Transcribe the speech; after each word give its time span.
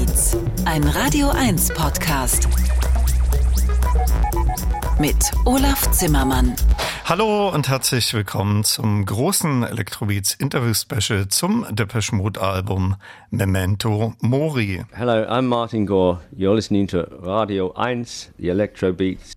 Electrobeats, 0.00 0.36
ein 0.64 0.82
Radio 0.84 1.28
1 1.28 1.74
Podcast. 1.74 2.48
Mit 4.98 5.16
Olaf 5.44 5.90
Zimmermann. 5.90 6.54
Hallo 7.04 7.50
und 7.50 7.68
herzlich 7.68 8.14
willkommen 8.14 8.64
zum 8.64 9.04
großen 9.04 9.62
Electrobeats 9.62 10.34
Interview 10.34 10.72
Special 10.72 11.28
zum 11.28 11.66
Depeche 11.70 12.14
Mode 12.14 12.40
Album 12.40 12.96
Memento 13.30 14.14
Mori. 14.22 14.82
Hello, 14.92 15.24
I'm 15.28 15.42
Martin 15.42 15.84
Gore. 15.84 16.20
You're 16.34 16.54
listening 16.54 16.86
to 16.88 17.00
Radio 17.20 17.74
1, 17.74 18.32
the 18.38 18.48
Electrobeats. 18.48 19.34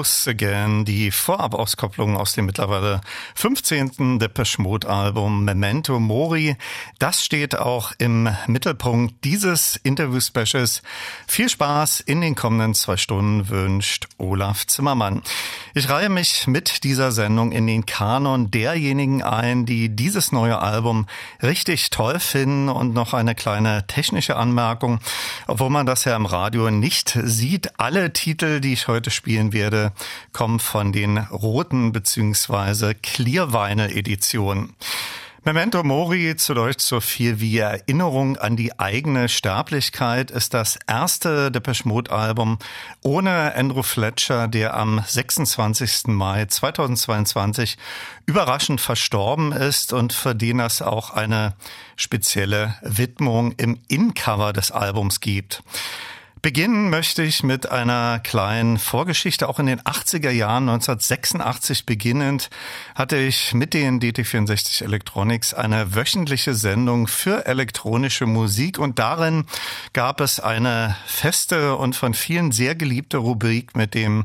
Close 0.00 0.30
Again, 0.30 0.86
die 0.86 1.10
Vorabauskopplung 1.10 2.16
aus 2.16 2.32
dem 2.32 2.46
mittlerweile 2.46 3.02
15. 3.34 4.18
Depeche 4.18 4.62
Mode 4.62 4.88
Album 4.88 5.44
Memento 5.44 6.00
Mori. 6.00 6.56
Das 6.98 7.22
steht 7.22 7.58
auch 7.58 7.92
im 7.98 8.34
Mittelpunkt 8.46 9.22
dieses 9.24 9.76
Interview-Specials. 9.76 10.80
Viel 11.26 11.50
Spaß 11.50 12.00
in 12.00 12.22
den 12.22 12.34
kommenden 12.34 12.72
zwei 12.72 12.96
Stunden 12.96 13.50
wünscht 13.50 14.08
Olaf 14.16 14.66
Zimmermann. 14.66 15.20
Ich 15.74 15.90
reihe 15.90 16.08
mich 16.08 16.46
mit 16.46 16.82
dieser 16.82 17.12
Sendung 17.12 17.52
in 17.52 17.66
den 17.66 17.84
Kanon 17.84 18.50
derjenigen 18.50 19.22
ein, 19.22 19.66
die 19.66 19.90
dieses 19.90 20.32
neue 20.32 20.60
Album 20.60 21.08
richtig 21.42 21.90
toll 21.90 22.20
finden 22.20 22.70
und 22.70 22.94
noch 22.94 23.12
eine 23.12 23.34
kleine 23.34 23.86
technische 23.86 24.36
Anmerkung. 24.36 25.00
Obwohl 25.46 25.68
man 25.68 25.84
das 25.84 26.06
ja 26.06 26.16
im 26.16 26.24
Radio 26.24 26.70
nicht 26.70 27.18
sieht, 27.22 27.78
alle 27.78 28.14
Titel, 28.14 28.60
die 28.60 28.72
ich 28.72 28.88
heute 28.88 29.10
spielen 29.10 29.52
werde, 29.52 29.89
kommen 30.32 30.60
von 30.60 30.92
den 30.92 31.18
roten 31.18 31.92
bzw. 31.92 32.94
Clear 32.94 33.52
Vinyl 33.52 33.96
Editionen. 33.96 34.74
Memento 35.42 35.82
Mori, 35.82 36.36
zu 36.36 36.52
Deutsch 36.52 36.84
so 36.84 37.00
viel 37.00 37.40
wie 37.40 37.56
Erinnerung 37.56 38.36
an 38.36 38.56
die 38.56 38.78
eigene 38.78 39.30
Sterblichkeit, 39.30 40.30
ist 40.30 40.52
das 40.52 40.78
erste 40.86 41.50
Depeche 41.50 41.88
Mode 41.88 42.12
Album 42.12 42.58
ohne 43.00 43.54
Andrew 43.54 43.82
Fletcher, 43.82 44.48
der 44.48 44.76
am 44.76 45.02
26. 45.02 46.08
Mai 46.08 46.44
2022 46.44 47.78
überraschend 48.26 48.82
verstorben 48.82 49.52
ist 49.52 49.94
und 49.94 50.12
für 50.12 50.34
den 50.34 50.60
es 50.60 50.82
auch 50.82 51.08
eine 51.08 51.54
spezielle 51.96 52.74
Widmung 52.82 53.52
im 53.52 53.80
In-Cover 53.88 54.52
des 54.52 54.70
Albums 54.70 55.20
gibt. 55.20 55.62
Beginnen 56.42 56.88
möchte 56.88 57.22
ich 57.22 57.42
mit 57.42 57.70
einer 57.70 58.18
kleinen 58.18 58.78
Vorgeschichte. 58.78 59.46
Auch 59.46 59.58
in 59.58 59.66
den 59.66 59.80
80er 59.82 60.30
Jahren, 60.30 60.70
1986 60.70 61.84
beginnend, 61.84 62.48
hatte 62.94 63.18
ich 63.18 63.52
mit 63.52 63.74
den 63.74 64.00
DT64 64.00 64.82
Electronics 64.82 65.52
eine 65.52 65.94
wöchentliche 65.94 66.54
Sendung 66.54 67.08
für 67.08 67.44
elektronische 67.44 68.24
Musik 68.24 68.78
und 68.78 68.98
darin 68.98 69.44
gab 69.92 70.22
es 70.22 70.40
eine 70.40 70.96
feste 71.04 71.76
und 71.76 71.94
von 71.94 72.14
vielen 72.14 72.52
sehr 72.52 72.74
geliebte 72.74 73.18
Rubrik 73.18 73.76
mit 73.76 73.92
dem 73.92 74.24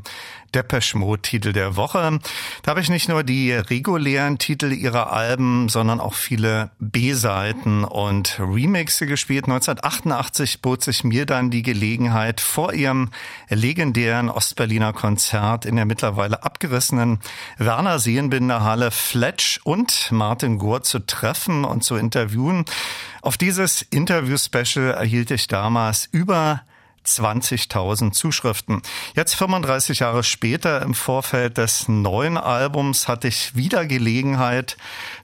Depeche 0.56 0.96
Mode 0.96 1.20
Titel 1.20 1.52
der 1.52 1.76
Woche. 1.76 2.18
Da 2.62 2.70
habe 2.70 2.80
ich 2.80 2.88
nicht 2.88 3.10
nur 3.10 3.24
die 3.24 3.52
regulären 3.52 4.38
Titel 4.38 4.72
ihrer 4.72 5.12
Alben, 5.12 5.68
sondern 5.68 6.00
auch 6.00 6.14
viele 6.14 6.70
B-Seiten 6.78 7.84
und 7.84 8.40
Remixe 8.40 9.06
gespielt. 9.06 9.44
1988 9.44 10.62
bot 10.62 10.82
sich 10.82 11.04
mir 11.04 11.26
dann 11.26 11.50
die 11.50 11.60
Gelegenheit, 11.60 12.40
vor 12.40 12.72
ihrem 12.72 13.10
legendären 13.50 14.30
Ostberliner 14.30 14.94
Konzert 14.94 15.66
in 15.66 15.76
der 15.76 15.84
mittlerweile 15.84 16.42
abgerissenen 16.42 17.18
Werner 17.58 17.98
Seenbinder 17.98 18.64
Halle 18.64 18.90
Fletch 18.90 19.60
und 19.62 20.10
Martin 20.10 20.56
Gore 20.56 20.80
zu 20.80 21.00
treffen 21.00 21.66
und 21.66 21.84
zu 21.84 21.96
interviewen. 21.96 22.64
Auf 23.20 23.36
dieses 23.36 23.82
Interview-Special 23.82 24.92
erhielt 24.92 25.30
ich 25.30 25.48
damals 25.48 26.08
über 26.12 26.62
20.000 27.06 28.12
Zuschriften. 28.12 28.82
Jetzt 29.14 29.34
35 29.34 30.00
Jahre 30.00 30.22
später 30.22 30.82
im 30.82 30.94
Vorfeld 30.94 31.58
des 31.58 31.88
neuen 31.88 32.36
Albums 32.36 33.08
hatte 33.08 33.28
ich 33.28 33.54
wieder 33.54 33.86
Gelegenheit 33.86 34.76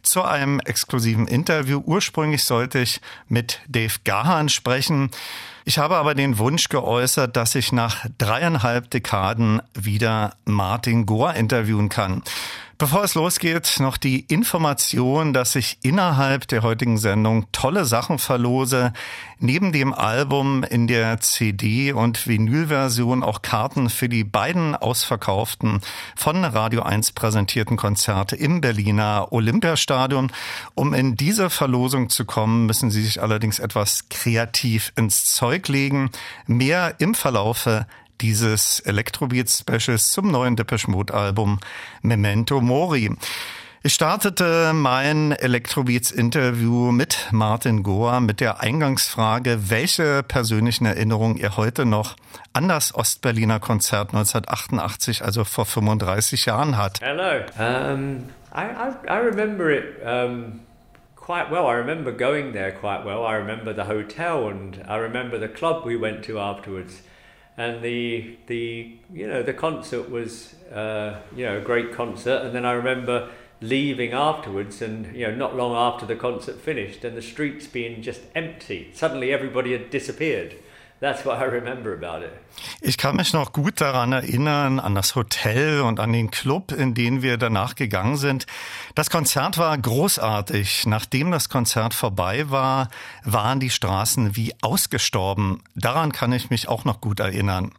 zu 0.02 0.22
einem 0.22 0.60
exklusiven 0.60 1.26
Interview. 1.26 1.82
Ursprünglich 1.84 2.44
sollte 2.44 2.78
ich 2.78 3.00
mit 3.28 3.60
Dave 3.68 3.94
Gahan 4.04 4.48
sprechen. 4.48 5.10
Ich 5.64 5.78
habe 5.78 5.96
aber 5.96 6.14
den 6.14 6.38
Wunsch 6.38 6.68
geäußert, 6.68 7.36
dass 7.36 7.54
ich 7.54 7.72
nach 7.72 8.06
dreieinhalb 8.18 8.90
Dekaden 8.90 9.62
wieder 9.74 10.34
Martin 10.44 11.06
Gore 11.06 11.36
interviewen 11.36 11.88
kann. 11.88 12.22
Bevor 12.82 13.04
es 13.04 13.14
losgeht, 13.14 13.76
noch 13.78 13.96
die 13.96 14.22
Information, 14.22 15.32
dass 15.32 15.54
ich 15.54 15.78
innerhalb 15.82 16.48
der 16.48 16.64
heutigen 16.64 16.98
Sendung 16.98 17.46
tolle 17.52 17.84
Sachen 17.84 18.18
verlose. 18.18 18.92
Neben 19.38 19.70
dem 19.70 19.94
Album 19.94 20.64
in 20.64 20.88
der 20.88 21.20
CD- 21.20 21.92
und 21.92 22.26
Vinylversion 22.26 23.22
auch 23.22 23.40
Karten 23.40 23.88
für 23.88 24.08
die 24.08 24.24
beiden 24.24 24.74
ausverkauften 24.74 25.80
von 26.16 26.44
Radio 26.44 26.82
1 26.82 27.12
präsentierten 27.12 27.76
Konzerte 27.76 28.34
im 28.34 28.60
Berliner 28.60 29.28
Olympiastadion. 29.30 30.32
Um 30.74 30.92
in 30.92 31.14
diese 31.14 31.50
Verlosung 31.50 32.08
zu 32.10 32.24
kommen, 32.24 32.66
müssen 32.66 32.90
Sie 32.90 33.04
sich 33.04 33.22
allerdings 33.22 33.60
etwas 33.60 34.08
kreativ 34.08 34.92
ins 34.96 35.24
Zeug 35.36 35.68
legen. 35.68 36.10
Mehr 36.48 36.96
im 36.98 37.14
Verlaufe 37.14 37.86
dieses 38.20 38.80
Electrobeat-Specials 38.80 40.10
zum 40.10 40.30
neuen 40.30 40.56
Depeche 40.56 40.90
Mode 40.90 41.14
Album 41.14 41.58
Memento 42.02 42.60
Mori. 42.60 43.10
Ich 43.84 43.94
startete 43.94 44.72
mein 44.74 45.32
Electrobeats-Interview 45.32 46.92
mit 46.92 47.28
Martin 47.32 47.82
Goa 47.82 48.20
mit 48.20 48.40
der 48.40 48.60
Eingangsfrage, 48.60 49.70
welche 49.70 50.22
persönlichen 50.22 50.86
Erinnerungen 50.86 51.36
er 51.36 51.56
heute 51.56 51.84
noch 51.84 52.14
an 52.52 52.68
das 52.68 52.94
Ostberliner 52.94 53.58
Konzert 53.58 54.10
1988, 54.10 55.24
also 55.24 55.42
vor 55.42 55.66
35 55.66 56.46
Jahren 56.46 56.76
hat. 56.76 57.00
Hello. 57.00 57.40
Um, 57.58 58.28
I, 58.54 58.66
I, 58.66 58.92
I 59.08 59.18
remember 59.18 59.68
it 59.70 60.00
um, 60.04 60.60
quite 61.16 61.50
well. 61.50 61.66
I 61.66 61.74
remember 61.74 62.12
going 62.12 62.52
there 62.52 62.70
quite 62.70 63.04
well. 63.04 63.26
I 63.26 63.34
remember 63.34 63.74
the 63.74 63.88
hotel 63.88 64.48
and 64.48 64.78
I 64.88 64.98
remember 64.98 65.40
the 65.40 65.48
club 65.48 65.84
we 65.84 65.96
went 65.96 66.24
to 66.26 66.38
afterwards. 66.38 67.02
And 67.56 67.82
the 67.82 68.36
the 68.46 68.96
you 69.12 69.26
know 69.26 69.42
the 69.42 69.52
concert 69.52 70.10
was 70.10 70.54
uh, 70.72 71.20
you 71.34 71.44
know 71.44 71.58
a 71.58 71.60
great 71.60 71.92
concert. 71.92 72.42
And 72.42 72.54
then 72.54 72.64
I 72.64 72.72
remember 72.72 73.30
leaving 73.60 74.12
afterwards 74.12 74.82
and 74.82 75.14
you 75.14 75.26
know 75.26 75.34
not 75.34 75.54
long 75.54 75.74
after 75.74 76.06
the 76.06 76.16
concert 76.16 76.60
finished 76.60 77.04
and 77.04 77.16
the 77.16 77.22
streets 77.22 77.66
being 77.66 78.02
just 78.02 78.22
empty. 78.34 78.90
Suddenly 78.92 79.32
everybody 79.32 79.72
had 79.72 79.90
disappeared 79.90 80.56
That's 81.02 81.26
what 81.26 81.40
I 81.40 81.46
remember 81.46 81.94
about 81.94 82.24
it. 82.24 82.30
Ich 82.80 82.96
kann 82.96 83.16
mich 83.16 83.32
noch 83.32 83.52
gut 83.52 83.80
daran 83.80 84.12
erinnern, 84.12 84.78
an 84.78 84.94
das 84.94 85.16
Hotel 85.16 85.80
und 85.80 85.98
an 85.98 86.12
den 86.12 86.30
Club, 86.30 86.70
in 86.70 86.94
den 86.94 87.22
wir 87.22 87.38
danach 87.38 87.74
gegangen 87.74 88.16
sind. 88.16 88.46
Das 88.94 89.10
Konzert 89.10 89.58
war 89.58 89.76
großartig. 89.76 90.86
Nachdem 90.86 91.32
das 91.32 91.48
Konzert 91.48 91.92
vorbei 91.92 92.50
war, 92.50 92.88
waren 93.24 93.58
die 93.58 93.70
Straßen 93.70 94.36
wie 94.36 94.54
ausgestorben. 94.62 95.64
Daran 95.74 96.12
kann 96.12 96.32
ich 96.32 96.50
mich 96.50 96.68
auch 96.68 96.84
noch 96.84 97.00
gut 97.00 97.18
erinnern. 97.18 97.72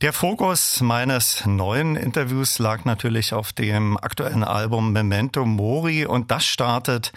Der 0.00 0.12
Fokus 0.12 0.80
meines 0.80 1.46
neuen 1.46 1.94
Interviews 1.94 2.58
lag 2.58 2.84
natürlich 2.84 3.34
auf 3.34 3.52
dem 3.52 3.96
aktuellen 3.96 4.42
Album 4.42 4.92
Memento 4.92 5.44
Mori 5.44 6.06
und 6.06 6.32
das 6.32 6.44
startet 6.44 7.12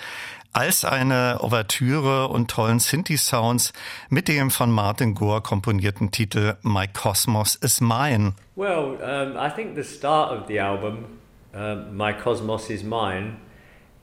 als 0.54 0.84
eine 0.84 1.40
Ouvertüre 1.42 2.28
und 2.28 2.52
tollen 2.52 2.80
Synthi-Sounds 2.80 3.74
mit 4.10 4.28
dem 4.28 4.52
von 4.52 4.72
Martin 4.72 5.14
Gore 5.14 5.42
komponierten 5.42 6.12
Titel 6.12 6.56
My 6.64 6.88
Cosmos 6.88 7.56
is 7.56 7.80
Mine. 7.80 8.34
Well, 8.56 8.98
um, 9.02 9.38
I 9.38 9.50
think 9.50 9.76
the 9.76 9.84
start 9.84 10.32
of 10.32 10.48
the 10.48 10.60
album, 10.60 11.20
um, 11.54 11.96
My 11.96 12.14
Cosmos 12.14 12.70
is 12.70 12.84
Mine, 12.84 13.38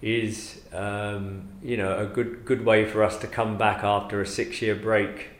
is 0.00 0.62
um, 0.72 1.48
you 1.62 1.76
know 1.76 1.98
a 1.98 2.06
good 2.06 2.44
good 2.44 2.64
way 2.64 2.86
for 2.86 3.02
us 3.02 3.18
to 3.18 3.26
come 3.26 3.58
back 3.58 3.82
after 3.82 4.20
a 4.20 4.26
six 4.26 4.62
year 4.62 4.76
break. 4.76 5.30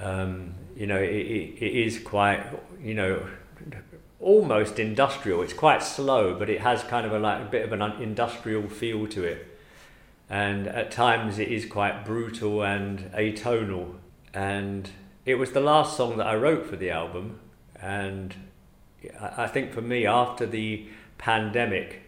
Um, 0.00 0.54
you 0.76 0.86
know, 0.86 0.98
it, 0.98 1.10
it, 1.10 1.62
it 1.62 1.86
is 1.86 1.98
quite 1.98 2.44
you 2.80 2.94
know 2.94 3.26
almost 4.20 4.78
industrial. 4.78 5.42
It's 5.42 5.52
quite 5.52 5.82
slow, 5.82 6.34
but 6.38 6.48
it 6.48 6.60
has 6.60 6.82
kind 6.84 7.04
of 7.04 7.12
a 7.12 7.18
like 7.18 7.42
a 7.42 7.50
bit 7.50 7.64
of 7.64 7.72
an 7.72 7.82
industrial 8.00 8.68
feel 8.68 9.06
to 9.08 9.24
it. 9.24 9.51
And 10.32 10.66
at 10.66 10.90
times 10.90 11.38
it 11.38 11.48
is 11.48 11.66
quite 11.66 12.06
brutal 12.06 12.62
and 12.62 13.12
atonal. 13.12 13.96
And 14.32 14.88
it 15.26 15.34
was 15.34 15.52
the 15.52 15.60
last 15.60 15.94
song 15.94 16.16
that 16.16 16.26
I 16.26 16.34
wrote 16.34 16.64
for 16.66 16.76
the 16.76 16.88
album, 16.88 17.38
and 17.78 18.34
I 19.20 19.46
think 19.46 19.74
for 19.74 19.82
me, 19.82 20.06
after 20.06 20.46
the 20.46 20.86
pandemic, 21.18 22.00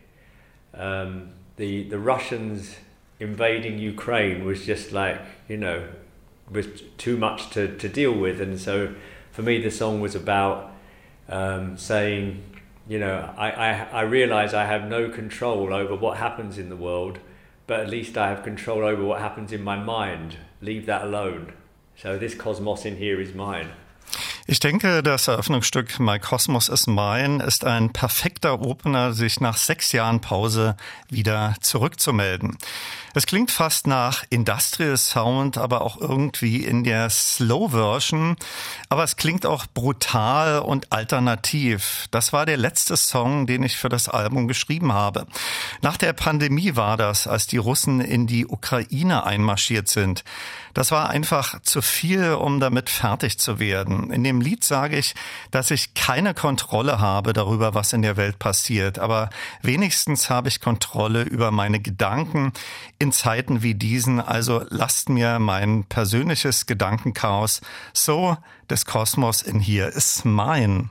um, 0.73 1.33
the 1.57 1.83
the 1.85 1.99
Russians 1.99 2.77
invading 3.21 3.79
Ukraine 3.79 4.45
was 4.47 4.65
just 4.65 4.91
like 4.91 5.21
you 5.47 5.59
know 5.59 5.87
was 6.51 6.67
too 6.97 7.19
much 7.19 7.51
to, 7.51 7.77
to 7.77 7.89
deal 7.91 8.15
with, 8.15 8.41
and 8.41 8.59
so 8.59 8.95
for 9.33 9.43
me, 9.43 9.61
the 9.61 9.71
song 9.71 10.01
was 10.01 10.15
about 10.15 10.73
um, 11.29 11.77
saying, 11.77 12.43
you 12.89 12.99
know, 12.99 13.35
I, 13.37 13.51
I, 13.51 13.71
I 13.93 14.01
realize 14.03 14.55
I 14.55 14.65
have 14.65 14.89
no 14.89 15.11
control 15.11 15.75
over 15.75 15.95
what 15.95 16.17
happens 16.17 16.57
in 16.57 16.71
the 16.71 16.77
world 16.77 17.19
but 17.67 17.81
at 17.81 17.91
least 17.91 18.17
I 18.19 18.29
have 18.29 18.43
control 18.43 18.85
over 18.85 19.05
what 19.05 19.21
happens 19.21 19.53
in 19.53 19.63
my 19.63 19.77
mind. 19.77 20.39
Leave 20.61 20.87
that 20.87 21.05
alone. 21.05 21.53
So 21.97 22.19
this 22.19 22.35
cosmos 22.35 22.85
in 22.85 22.97
here 22.97 23.21
is 23.21 23.35
mine. 23.35 23.71
Ich 24.47 24.61
denke, 24.61 25.03
das 25.03 25.27
Eröffnungsstück 25.27 25.99
My 25.99 26.19
Cosmos 26.19 26.69
is 26.69 26.87
Mine 26.87 27.43
ist 27.43 27.65
ein 27.65 27.95
perfekter 27.95 28.61
Opener, 28.61 29.15
sich 29.15 29.41
nach 29.41 29.57
sechs 29.57 29.93
Jahren 29.93 30.21
Pause 30.21 30.77
wieder 31.09 31.55
zurückzumelden. 31.63 32.59
Es 33.15 33.25
klingt 33.25 33.51
fast 33.51 33.87
nach 33.87 34.23
Industrial 34.29 34.99
Sound, 34.99 35.57
aber 35.57 35.81
auch 35.81 35.99
irgendwie 35.99 36.63
in 36.63 36.85
der 36.85 37.09
Slow 37.09 37.71
Version. 37.71 38.37
Aber 38.91 39.05
es 39.05 39.17
klingt 39.17 39.47
auch 39.47 39.65
brutal 39.73 40.59
und 40.59 40.93
alternativ. 40.93 42.07
Das 42.11 42.35
war 42.35 42.45
der 42.45 42.59
letzte 42.59 42.99
Song, 42.99 43.47
den 43.47 43.63
ich 43.63 43.79
für 43.79 43.89
das 43.89 44.11
Album 44.11 44.47
geschrieben 44.47 44.93
habe. 44.93 45.27
Nach 45.81 45.97
der 45.97 46.13
Pandemie 46.13 46.77
war 46.77 46.99
das, 46.99 47.27
als 47.27 47.47
die 47.47 47.57
Russen 47.57 48.03
in 48.03 48.27
die 48.27 48.47
Ukraine 48.47 49.25
einmarschiert 49.25 49.89
sind. 49.89 50.23
Das 50.75 50.91
war 50.91 51.09
einfach 51.09 51.63
zu 51.63 51.81
viel, 51.81 52.33
um 52.33 52.59
damit 52.59 52.91
fertig 52.91 53.39
zu 53.39 53.61
werden. 53.61 54.11
In 54.11 54.25
dem 54.25 54.41
Lied 54.41 54.65
sage 54.65 54.99
ich, 54.99 55.15
dass 55.53 55.71
ich 55.71 55.95
keine 55.95 56.35
Kontrolle 56.35 56.99
habe 56.99 57.33
darüber, 57.33 57.75
was 57.75 57.93
in 57.93 58.03
der 58.03 58.17
Welt 58.17 58.41
passiert. 58.41 58.99
Aber 58.99 59.31
wenigstens 59.63 60.29
habe 60.31 60.49
ich 60.49 60.61
Kontrolle 60.61 61.23
über 61.23 61.53
meine 61.53 61.81
Gedanken 61.81 62.53
in 62.99 63.13
Zeiten 63.13 63.63
wie 63.63 63.75
diesen. 63.75 64.21
Also 64.21 64.65
lasst 64.69 65.09
mir 65.09 65.39
mein 65.39 65.85
persönliches 65.85 66.67
Gedankenchaos 66.67 67.61
so 67.93 68.37
des 68.69 68.85
Kosmos 68.85 69.43
in 69.43 69.61
hier 69.61 69.89
ist 69.89 70.25
mein. 70.25 70.91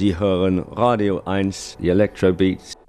Sie 0.00 0.18
hören 0.18 0.60
Radio 0.60 1.20
1 1.26 1.76
Electro 1.82 2.32
Beats. 2.32 2.79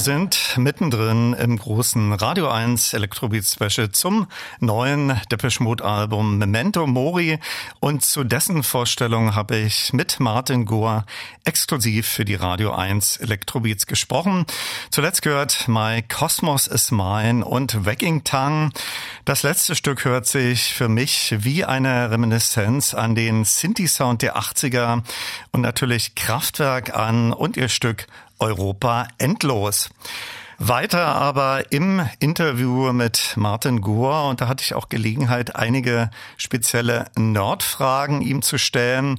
Wir 0.00 0.04
sind 0.04 0.56
mittendrin 0.56 1.34
im 1.34 1.58
großen 1.58 2.14
Radio 2.14 2.48
1 2.48 2.94
Electrobeat 2.94 3.44
Special 3.44 3.90
zum 3.90 4.28
neuen 4.58 5.20
Depeche 5.30 5.62
Mode 5.62 5.84
Album 5.84 6.38
Memento 6.38 6.86
Mori 6.86 7.38
und 7.80 8.02
zu 8.02 8.24
dessen 8.24 8.62
Vorstellung 8.62 9.34
habe 9.34 9.58
ich 9.58 9.92
mit 9.92 10.18
Martin 10.18 10.64
Gohr 10.64 11.04
exklusiv 11.44 12.08
für 12.08 12.24
die 12.24 12.34
Radio 12.34 12.72
1 12.72 13.18
Electrobeats 13.18 13.86
gesprochen. 13.86 14.46
Zuletzt 14.90 15.20
gehört 15.20 15.68
My 15.68 16.00
Cosmos 16.00 16.66
is 16.66 16.90
Mine 16.90 17.44
und 17.44 17.84
Wagging 17.84 18.24
Tongue. 18.24 18.70
Das 19.26 19.42
letzte 19.42 19.76
Stück 19.76 20.06
hört 20.06 20.26
sich 20.26 20.72
für 20.72 20.88
mich 20.88 21.34
wie 21.40 21.66
eine 21.66 22.10
Reminiszenz 22.10 22.94
an 22.94 23.14
den 23.14 23.44
Sinti-Sound 23.44 24.22
der 24.22 24.38
80er 24.38 25.02
und 25.52 25.60
natürlich 25.60 26.14
Kraftwerk 26.14 26.96
an 26.96 27.34
und 27.34 27.58
ihr 27.58 27.68
Stück 27.68 28.06
Europa 28.40 29.06
endlos. 29.18 29.90
Weiter 30.62 31.06
aber 31.06 31.72
im 31.72 32.06
Interview 32.18 32.92
mit 32.92 33.32
Martin 33.36 33.80
Gohr 33.80 34.28
und 34.28 34.42
da 34.42 34.48
hatte 34.48 34.62
ich 34.62 34.74
auch 34.74 34.90
Gelegenheit, 34.90 35.56
einige 35.56 36.10
spezielle 36.36 37.06
Nerdfragen 37.16 38.20
ihm 38.20 38.42
zu 38.42 38.58
stellen. 38.58 39.18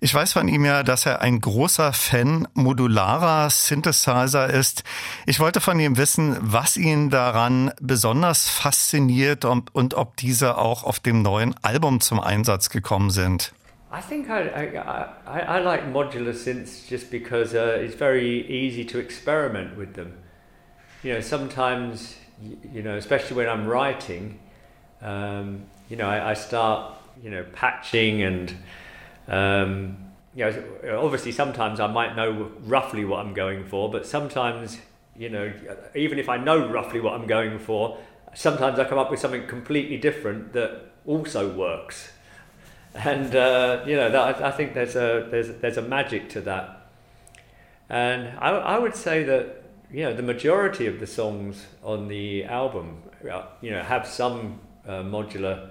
Ich 0.00 0.12
weiß 0.12 0.32
von 0.32 0.48
ihm 0.48 0.64
ja, 0.64 0.82
dass 0.82 1.06
er 1.06 1.20
ein 1.20 1.40
großer 1.40 1.92
Fan 1.92 2.48
modularer 2.54 3.48
Synthesizer 3.50 4.50
ist. 4.50 4.82
Ich 5.24 5.38
wollte 5.38 5.60
von 5.60 5.78
ihm 5.78 5.96
wissen, 5.96 6.36
was 6.40 6.76
ihn 6.76 7.10
daran 7.10 7.70
besonders 7.80 8.48
fasziniert 8.48 9.44
und, 9.44 9.72
und 9.72 9.94
ob 9.94 10.16
diese 10.16 10.58
auch 10.58 10.82
auf 10.82 10.98
dem 10.98 11.22
neuen 11.22 11.54
Album 11.62 12.00
zum 12.00 12.18
Einsatz 12.18 12.70
gekommen 12.70 13.10
sind. 13.10 13.52
I 13.92 14.00
think 14.00 14.30
I, 14.30 14.48
I, 14.48 15.30
I, 15.30 15.40
I 15.40 15.58
like 15.58 15.82
modular 15.84 16.32
synths 16.32 16.88
just 16.88 17.10
because 17.10 17.54
uh, 17.54 17.78
it's 17.78 17.94
very 17.94 18.50
easy 18.50 18.86
to 18.86 18.98
experiment 18.98 19.76
with 19.76 19.92
them. 19.92 20.16
You 21.02 21.12
know, 21.12 21.20
sometimes, 21.20 22.16
you 22.72 22.82
know, 22.82 22.96
especially 22.96 23.36
when 23.36 23.50
I'm 23.50 23.66
writing, 23.66 24.38
um, 25.02 25.64
you 25.90 25.96
know, 25.96 26.08
I, 26.08 26.30
I 26.30 26.34
start, 26.34 26.94
you 27.22 27.28
know, 27.28 27.44
patching 27.52 28.22
and, 28.22 28.56
um, 29.28 29.98
you 30.34 30.46
know, 30.46 30.98
obviously 30.98 31.32
sometimes 31.32 31.78
I 31.78 31.86
might 31.86 32.16
know 32.16 32.50
roughly 32.60 33.04
what 33.04 33.20
I'm 33.20 33.34
going 33.34 33.66
for, 33.66 33.90
but 33.90 34.06
sometimes, 34.06 34.78
you 35.18 35.28
know, 35.28 35.52
even 35.94 36.18
if 36.18 36.30
I 36.30 36.38
know 36.38 36.66
roughly 36.72 37.00
what 37.00 37.12
I'm 37.12 37.26
going 37.26 37.58
for, 37.58 37.98
sometimes 38.32 38.78
I 38.78 38.84
come 38.84 38.98
up 38.98 39.10
with 39.10 39.20
something 39.20 39.46
completely 39.46 39.98
different 39.98 40.54
that 40.54 40.92
also 41.04 41.54
works 41.54 42.12
and 42.94 43.34
uh, 43.34 43.84
you 43.86 43.96
know 43.96 44.10
that, 44.10 44.42
I 44.42 44.50
think 44.50 44.74
there's 44.74 44.96
a 44.96 45.26
there's 45.30 45.48
there's 45.60 45.76
a 45.76 45.82
magic 45.82 46.28
to 46.30 46.40
that, 46.42 46.86
and 47.88 48.38
I, 48.38 48.50
I 48.50 48.78
would 48.78 48.94
say 48.94 49.24
that 49.24 49.64
you 49.90 50.04
know 50.04 50.14
the 50.14 50.22
majority 50.22 50.86
of 50.86 51.00
the 51.00 51.06
songs 51.06 51.66
on 51.82 52.08
the 52.08 52.44
album, 52.44 53.02
uh, 53.30 53.44
you 53.60 53.70
know, 53.70 53.82
have 53.82 54.06
some 54.06 54.60
uh, 54.86 55.02
modular 55.02 55.70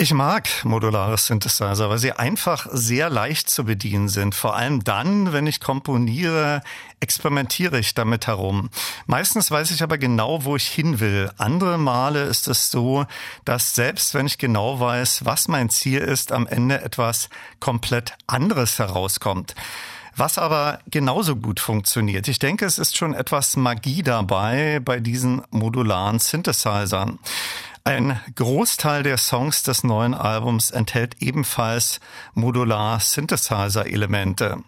Ich 0.00 0.12
mag 0.12 0.48
modulare 0.64 1.18
Synthesizer, 1.18 1.90
weil 1.90 1.98
sie 1.98 2.12
einfach 2.12 2.66
sehr 2.70 3.10
leicht 3.10 3.50
zu 3.50 3.64
bedienen 3.64 4.08
sind. 4.08 4.34
Vor 4.34 4.54
allem 4.54 4.84
dann, 4.84 5.32
wenn 5.32 5.46
ich 5.46 5.60
komponiere, 5.60 6.62
experimentiere 7.00 7.78
ich 7.80 7.94
damit 7.94 8.26
herum. 8.26 8.70
Meistens 9.06 9.50
weiß 9.50 9.72
ich 9.72 9.82
aber 9.82 9.98
genau, 9.98 10.44
wo 10.44 10.54
ich 10.54 10.68
hin 10.68 11.00
will. 11.00 11.30
Andere 11.36 11.78
Male 11.78 12.24
ist 12.24 12.46
es 12.46 12.70
so, 12.70 13.06
dass 13.44 13.74
selbst 13.74 14.14
wenn 14.14 14.26
ich 14.26 14.38
genau 14.38 14.78
weiß, 14.78 15.24
was 15.24 15.48
mein 15.48 15.68
Ziel 15.68 16.00
ist, 16.00 16.30
am 16.30 16.46
Ende 16.46 16.80
etwas 16.80 17.28
komplett 17.58 18.14
anderes 18.26 18.78
herauskommt. 18.78 19.54
Was 20.18 20.36
aber 20.36 20.80
genauso 20.90 21.36
gut 21.36 21.60
funktioniert. 21.60 22.26
Ich 22.26 22.40
denke, 22.40 22.66
es 22.66 22.78
ist 22.78 22.96
schon 22.96 23.14
etwas 23.14 23.56
Magie 23.56 24.02
dabei 24.02 24.80
bei 24.80 24.98
diesen 24.98 25.42
modularen 25.50 26.18
Synthesizern. 26.18 27.20
Ein 27.88 28.20
Großteil 28.34 29.02
der 29.02 29.16
Songs 29.16 29.62
des 29.62 29.82
neuen 29.82 30.12
Albums 30.12 30.70
enthält 30.70 31.22
ebenfalls 31.22 32.00
modular 32.34 33.00
Synthesizer-Elemente. 33.00 34.58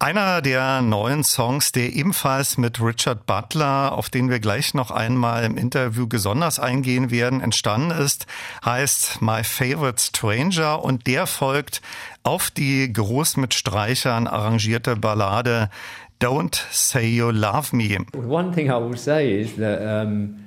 Einer 0.00 0.42
der 0.42 0.82
neuen 0.82 1.22
Songs, 1.22 1.70
der 1.70 1.92
ebenfalls 1.92 2.58
mit 2.58 2.80
Richard 2.80 3.26
Butler, 3.26 3.92
auf 3.92 4.10
den 4.10 4.28
wir 4.28 4.40
gleich 4.40 4.74
noch 4.74 4.90
einmal 4.90 5.44
im 5.44 5.56
Interview 5.56 6.08
besonders 6.08 6.58
eingehen 6.58 7.12
werden, 7.12 7.40
entstanden 7.40 7.92
ist, 7.92 8.26
heißt 8.64 9.22
My 9.22 9.44
Favorite 9.44 10.02
Stranger 10.02 10.82
und 10.82 11.06
der 11.06 11.28
folgt 11.28 11.80
auf 12.24 12.50
die 12.50 12.92
groß 12.92 13.36
mit 13.36 13.54
Streichern 13.54 14.26
arrangierte 14.26 14.96
Ballade 14.96 15.70
Don't 16.20 16.60
Say 16.72 17.06
You 17.06 17.30
Love 17.30 17.76
Me. 17.76 18.04
One 18.16 18.50
thing 18.50 18.66
I 18.66 18.80
will 18.80 18.98
say 18.98 19.42
is 19.42 19.54
that 19.54 19.80
um, 19.80 20.40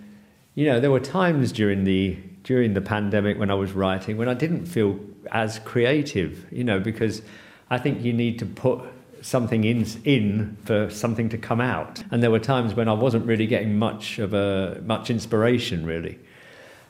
you 0.59 0.65
know 0.65 0.81
there 0.81 0.91
were 0.91 0.99
times 0.99 1.53
during 1.53 1.85
the 1.85 2.17
during 2.43 2.73
the 2.73 2.81
pandemic 2.81 3.39
when 3.39 3.49
I 3.49 3.53
was 3.53 3.71
writing 3.71 4.17
when 4.17 4.27
I 4.27 4.33
didn't 4.33 4.65
feel 4.65 4.99
as 5.31 5.59
creative, 5.59 6.45
you 6.51 6.65
know, 6.65 6.81
because 6.81 7.21
I 7.69 7.77
think 7.77 8.03
you 8.03 8.11
need 8.11 8.39
to 8.39 8.45
put 8.45 8.81
something 9.21 9.63
in 9.63 9.87
in 10.03 10.57
for 10.65 10.89
something 10.89 11.29
to 11.29 11.37
come 11.37 11.61
out. 11.61 12.03
And 12.11 12.21
there 12.21 12.29
were 12.29 12.39
times 12.39 12.73
when 12.73 12.89
I 12.89 12.93
wasn't 12.93 13.25
really 13.25 13.47
getting 13.47 13.79
much 13.79 14.19
of 14.19 14.33
a 14.33 14.81
much 14.83 15.09
inspiration 15.09 15.85
really. 15.85 16.19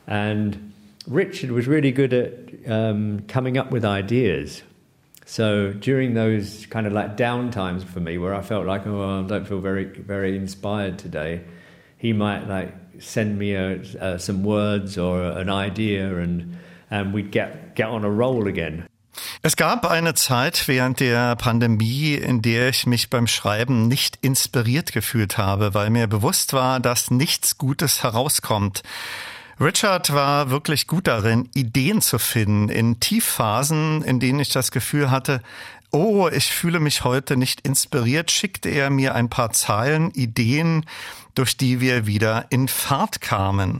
And 0.07 0.73
Richard 1.05 1.51
was 1.51 1.67
really 1.67 1.91
good 1.91 2.11
at 2.11 2.71
um, 2.71 3.19
coming 3.27 3.59
up 3.59 3.69
with 3.69 3.85
ideas. 3.85 4.63
So 5.27 5.73
during 5.73 6.15
those 6.15 6.65
kind 6.71 6.87
of 6.87 6.93
like 6.93 7.17
down 7.17 7.51
times 7.51 7.83
for 7.83 7.99
me, 7.99 8.17
where 8.17 8.33
I 8.33 8.41
felt 8.41 8.65
like 8.65 8.87
oh 8.87 9.23
I 9.23 9.27
don't 9.27 9.47
feel 9.47 9.59
very 9.59 9.85
very 9.85 10.35
inspired 10.35 10.97
today, 10.97 11.41
he 11.99 12.13
might 12.13 12.47
like 12.47 12.73
send 12.99 13.37
me 13.37 13.55
a, 13.55 13.79
uh, 14.01 14.17
some 14.17 14.43
words 14.43 14.97
or 14.97 15.37
an 15.37 15.49
idea, 15.49 16.17
and 16.17 16.57
and 16.89 17.13
we'd 17.13 17.31
get 17.31 17.75
get 17.75 17.87
on 17.87 18.03
a 18.03 18.09
roll 18.09 18.47
again. 18.47 18.85
Es 19.41 19.55
gab 19.55 19.85
eine 19.85 20.13
Zeit 20.13 20.67
während 20.67 20.99
der 20.99 21.35
Pandemie, 21.35 22.13
in 22.13 22.41
der 22.41 22.69
ich 22.69 22.85
mich 22.85 23.09
beim 23.09 23.27
Schreiben 23.27 23.87
nicht 23.87 24.17
inspiriert 24.21 24.91
gefühlt 24.91 25.37
habe, 25.37 25.73
weil 25.73 25.89
mir 25.89 26.07
bewusst 26.07 26.53
war, 26.53 26.79
dass 26.79 27.11
nichts 27.11 27.57
Gutes 27.57 28.03
herauskommt. 28.03 28.83
Richard 29.59 30.13
war 30.13 30.49
wirklich 30.51 30.87
gut 30.87 31.07
darin, 31.07 31.49
Ideen 31.53 32.01
zu 32.01 32.17
finden 32.17 32.69
in 32.69 32.99
Tiefphasen, 33.01 34.03
in 34.03 34.21
denen 34.21 34.39
ich 34.39 34.49
das 34.49 34.71
Gefühl 34.71 35.11
hatte, 35.11 35.41
oh, 35.91 36.29
ich 36.31 36.51
fühle 36.51 36.79
mich 36.79 37.03
heute 37.03 37.35
nicht 37.35 37.61
inspiriert, 37.61 38.31
schickte 38.31 38.69
er 38.69 38.89
mir 38.89 39.15
ein 39.15 39.29
paar 39.29 39.51
Zeilen, 39.51 40.11
Ideen, 40.11 40.85
durch 41.39 41.55
die 41.55 41.79
wir 41.79 42.05
wieder 42.05 42.47
in 42.49 42.67
Fahrt 42.67 43.21
kamen. 43.21 43.79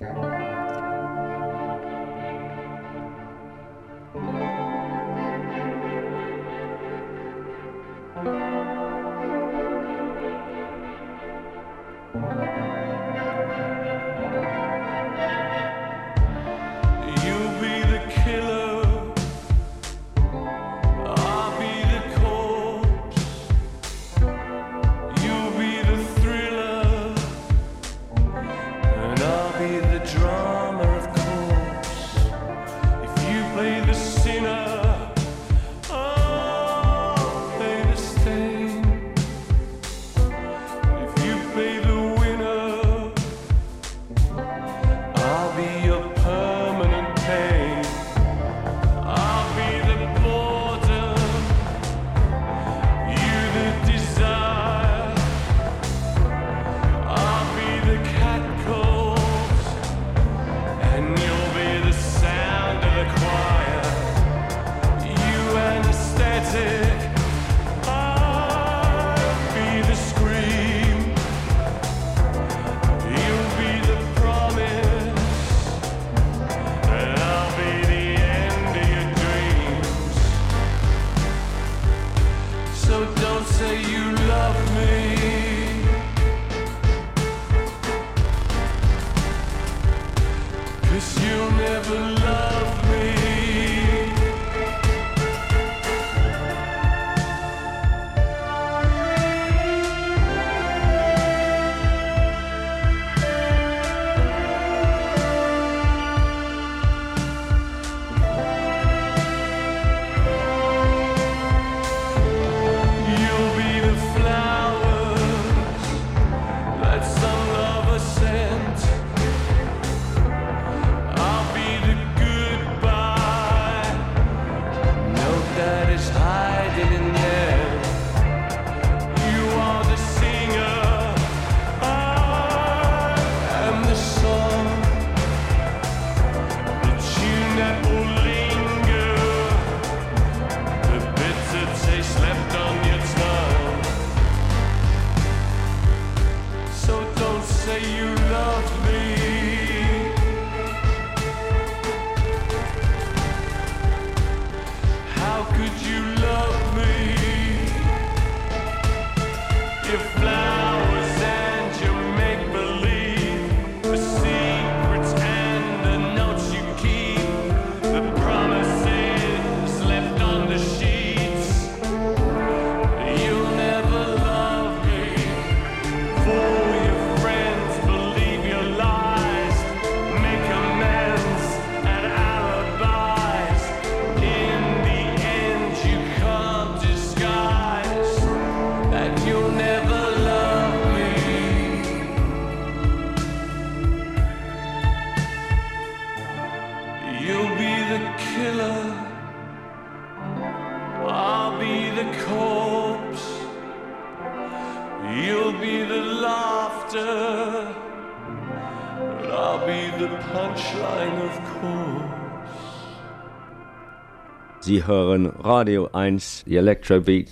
Sie 214.70 214.86
hören 214.86 215.26
Radio 215.26 215.90
1 215.94 216.44
die 216.46 216.58
Electro 216.58 217.00
Beats. 217.02 217.32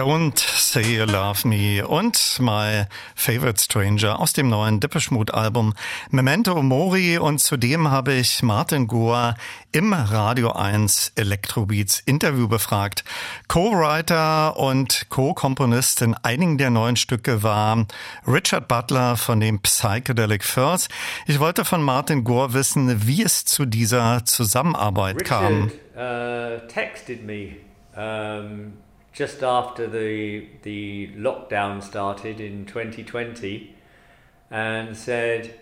Don't 0.00 0.38
Say 0.38 0.96
You 0.96 1.04
Love 1.04 1.46
Me 1.46 1.86
und 1.86 2.38
My 2.40 2.84
Favorite 3.14 3.62
Stranger 3.62 4.18
aus 4.18 4.32
dem 4.32 4.48
neuen 4.48 4.80
Depeche 4.80 5.12
Mode 5.12 5.34
Album 5.34 5.74
Memento 6.08 6.62
Mori 6.62 7.18
und 7.18 7.38
zudem 7.38 7.90
habe 7.90 8.14
ich 8.14 8.42
Martin 8.42 8.86
Goa 8.86 9.34
im 9.72 9.92
Radio 9.92 10.52
1 10.52 11.12
Electrobeats 11.16 12.00
Interview 12.06 12.48
befragt. 12.48 13.04
Co-Writer 13.48 14.56
und 14.56 15.04
Co-Komponist 15.10 16.00
in 16.00 16.14
einigen 16.14 16.56
der 16.56 16.70
neuen 16.70 16.96
Stücke 16.96 17.42
war 17.42 17.84
Richard 18.26 18.68
Butler 18.68 19.18
von 19.18 19.38
dem 19.38 19.60
Psychedelic 19.60 20.44
Furs. 20.44 20.88
Ich 21.26 21.40
wollte 21.40 21.66
von 21.66 21.82
Martin 21.82 22.24
Gore 22.24 22.54
wissen, 22.54 23.06
wie 23.06 23.22
es 23.22 23.44
zu 23.44 23.66
dieser 23.66 24.24
Zusammenarbeit 24.24 25.26
kam. 25.26 25.70
Richard 25.94 26.62
uh, 26.64 26.66
texted 26.68 27.22
me 27.22 27.56
um, 27.94 28.72
just 29.12 29.42
after 29.42 29.86
the 29.86 30.46
the 30.62 31.08
lockdown 31.16 31.82
started 31.82 32.40
in 32.40 32.64
2020 32.66 33.74
and 34.50 34.96
said 34.96 35.58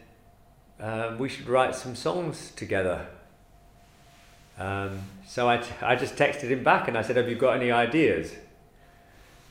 um, 0.80 1.18
we 1.18 1.28
should 1.28 1.48
write 1.48 1.74
some 1.74 1.96
songs 1.96 2.52
together. 2.52 3.06
Um, 4.58 5.02
so 5.26 5.48
I, 5.48 5.62
I 5.80 5.96
just 5.96 6.16
texted 6.16 6.48
him 6.48 6.64
back 6.64 6.88
and 6.88 6.96
I 6.96 7.02
said, 7.02 7.16
Have 7.16 7.28
you 7.28 7.36
got 7.36 7.56
any 7.56 7.70
ideas? 7.70 8.32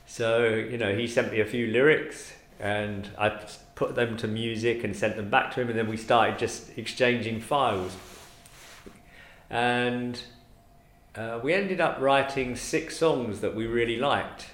So, 0.06 0.48
you 0.48 0.78
know, 0.78 0.94
he 0.94 1.06
sent 1.06 1.32
me 1.32 1.40
a 1.40 1.44
few 1.44 1.66
lyrics 1.66 2.32
and 2.58 3.08
I 3.18 3.40
put 3.74 3.94
them 3.94 4.16
to 4.18 4.26
music 4.26 4.84
and 4.84 4.96
sent 4.96 5.16
them 5.16 5.30
back 5.30 5.54
to 5.54 5.60
him, 5.60 5.68
and 5.68 5.78
then 5.78 5.86
we 5.86 5.96
started 5.96 6.38
just 6.38 6.76
exchanging 6.76 7.40
files. 7.40 7.96
And 9.50 10.20
uh, 11.14 11.40
we 11.42 11.52
ended 11.52 11.80
up 11.80 11.98
writing 12.00 12.56
six 12.56 12.96
songs 12.96 13.40
that 13.40 13.54
we 13.54 13.66
really 13.66 13.96
liked. 13.96 14.46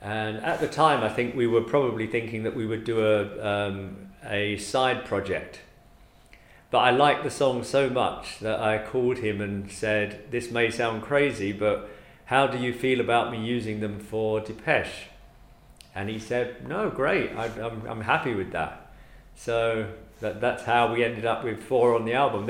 And 0.00 0.36
at 0.38 0.60
the 0.60 0.68
time, 0.68 1.02
I 1.02 1.08
think 1.08 1.34
we 1.34 1.46
were 1.46 1.62
probably 1.62 2.06
thinking 2.06 2.42
that 2.42 2.54
we 2.54 2.66
would 2.66 2.84
do 2.84 3.00
a, 3.00 3.68
um, 3.68 4.08
a 4.28 4.58
side 4.58 5.06
project. 5.06 5.60
But 6.70 6.78
I 6.80 6.90
liked 6.90 7.22
the 7.22 7.30
song 7.30 7.64
so 7.64 7.88
much 7.88 8.40
that 8.40 8.60
I 8.60 8.84
called 8.84 9.18
him 9.18 9.40
and 9.40 9.70
said, 9.70 10.30
This 10.30 10.50
may 10.50 10.70
sound 10.70 11.02
crazy, 11.02 11.52
but 11.52 11.88
how 12.26 12.46
do 12.46 12.58
you 12.58 12.74
feel 12.74 13.00
about 13.00 13.30
me 13.30 13.42
using 13.42 13.80
them 13.80 14.00
for 14.00 14.40
Depeche? 14.40 15.08
And 15.94 16.10
he 16.10 16.18
said, 16.18 16.68
No, 16.68 16.90
great, 16.90 17.30
I, 17.30 17.46
I'm, 17.46 17.86
I'm 17.86 18.00
happy 18.02 18.34
with 18.34 18.52
that. 18.52 18.92
So 19.36 19.90
that, 20.20 20.40
that's 20.40 20.64
how 20.64 20.92
we 20.92 21.04
ended 21.04 21.24
up 21.24 21.44
with 21.44 21.62
four 21.62 21.94
on 21.94 22.04
the 22.04 22.14
album. 22.14 22.46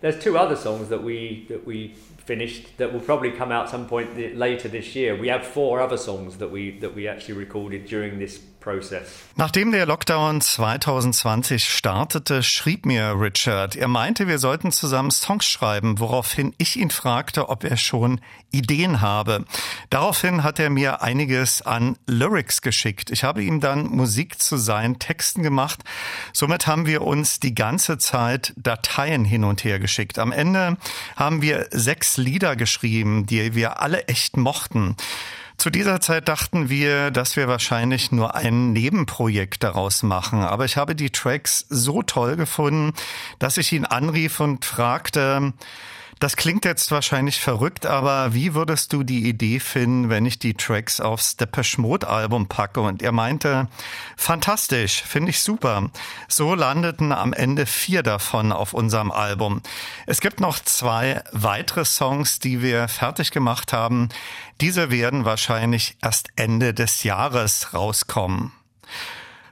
There's 0.00 0.18
two 0.22 0.38
other 0.38 0.56
songs 0.56 0.88
that 0.88 1.02
we 1.02 1.46
that 1.48 1.66
we 1.66 1.94
finished 2.28 2.76
that 2.76 2.92
will 2.92 3.00
probably 3.00 3.30
come 3.30 3.50
out 3.50 3.70
some 3.70 3.88
point 3.88 4.36
later 4.36 4.68
this 4.68 4.94
year. 4.94 5.16
We 5.16 5.28
have 5.28 5.46
four 5.46 5.80
other 5.80 5.96
songs 5.96 6.36
that 6.38 6.50
we 6.50 6.78
that 6.80 6.94
we 6.94 7.08
actually 7.08 7.34
recorded 7.34 7.86
during 7.86 8.18
this. 8.18 8.38
Nachdem 9.36 9.72
der 9.72 9.86
Lockdown 9.86 10.40
2020 10.40 11.68
startete, 11.68 12.42
schrieb 12.42 12.84
mir 12.86 13.14
Richard, 13.18 13.76
er 13.76 13.88
meinte, 13.88 14.26
wir 14.26 14.38
sollten 14.38 14.72
zusammen 14.72 15.10
Songs 15.10 15.46
schreiben, 15.46 16.00
woraufhin 16.00 16.54
ich 16.58 16.76
ihn 16.76 16.90
fragte, 16.90 17.48
ob 17.48 17.64
er 17.64 17.76
schon 17.76 18.20
Ideen 18.50 19.00
habe. 19.00 19.44
Daraufhin 19.90 20.42
hat 20.42 20.58
er 20.58 20.70
mir 20.70 21.02
einiges 21.02 21.62
an 21.62 21.96
Lyrics 22.06 22.60
geschickt. 22.62 23.10
Ich 23.10 23.24
habe 23.24 23.42
ihm 23.42 23.60
dann 23.60 23.86
Musik 23.86 24.40
zu 24.40 24.56
seinen 24.56 24.98
Texten 24.98 25.42
gemacht. 25.42 25.80
Somit 26.32 26.66
haben 26.66 26.86
wir 26.86 27.02
uns 27.02 27.40
die 27.40 27.54
ganze 27.54 27.98
Zeit 27.98 28.52
Dateien 28.56 29.24
hin 29.24 29.44
und 29.44 29.64
her 29.64 29.78
geschickt. 29.78 30.18
Am 30.18 30.32
Ende 30.32 30.76
haben 31.16 31.42
wir 31.42 31.68
sechs 31.70 32.16
Lieder 32.16 32.56
geschrieben, 32.56 33.26
die 33.26 33.54
wir 33.54 33.80
alle 33.80 34.08
echt 34.08 34.36
mochten. 34.36 34.96
Zu 35.58 35.70
dieser 35.70 36.00
Zeit 36.00 36.28
dachten 36.28 36.70
wir, 36.70 37.10
dass 37.10 37.34
wir 37.34 37.48
wahrscheinlich 37.48 38.12
nur 38.12 38.36
ein 38.36 38.72
Nebenprojekt 38.72 39.64
daraus 39.64 40.04
machen. 40.04 40.42
Aber 40.42 40.64
ich 40.64 40.76
habe 40.76 40.94
die 40.94 41.10
Tracks 41.10 41.66
so 41.68 42.02
toll 42.02 42.36
gefunden, 42.36 42.92
dass 43.40 43.56
ich 43.56 43.72
ihn 43.72 43.84
anrief 43.84 44.38
und 44.38 44.64
fragte, 44.64 45.52
das 46.20 46.36
klingt 46.36 46.64
jetzt 46.64 46.90
wahrscheinlich 46.90 47.40
verrückt, 47.40 47.86
aber 47.86 48.34
wie 48.34 48.54
würdest 48.54 48.92
du 48.92 49.02
die 49.02 49.28
Idee 49.28 49.60
finden, 49.60 50.10
wenn 50.10 50.26
ich 50.26 50.38
die 50.38 50.54
Tracks 50.54 51.00
aufs 51.00 51.36
Depeche 51.36 51.80
Mode 51.80 52.08
Album 52.08 52.48
packe? 52.48 52.80
Und 52.80 53.02
er 53.02 53.12
meinte, 53.12 53.68
fantastisch, 54.16 55.02
finde 55.02 55.30
ich 55.30 55.40
super. 55.40 55.90
So 56.26 56.54
landeten 56.54 57.12
am 57.12 57.32
Ende 57.32 57.66
vier 57.66 58.02
davon 58.02 58.52
auf 58.52 58.74
unserem 58.74 59.10
Album. 59.10 59.62
Es 60.06 60.20
gibt 60.20 60.40
noch 60.40 60.58
zwei 60.58 61.22
weitere 61.32 61.84
Songs, 61.84 62.40
die 62.40 62.62
wir 62.62 62.88
fertig 62.88 63.30
gemacht 63.30 63.72
haben. 63.72 64.08
Diese 64.60 64.90
werden 64.90 65.24
wahrscheinlich 65.24 65.96
erst 66.02 66.30
Ende 66.36 66.74
des 66.74 67.04
Jahres 67.04 67.74
rauskommen. 67.74 68.52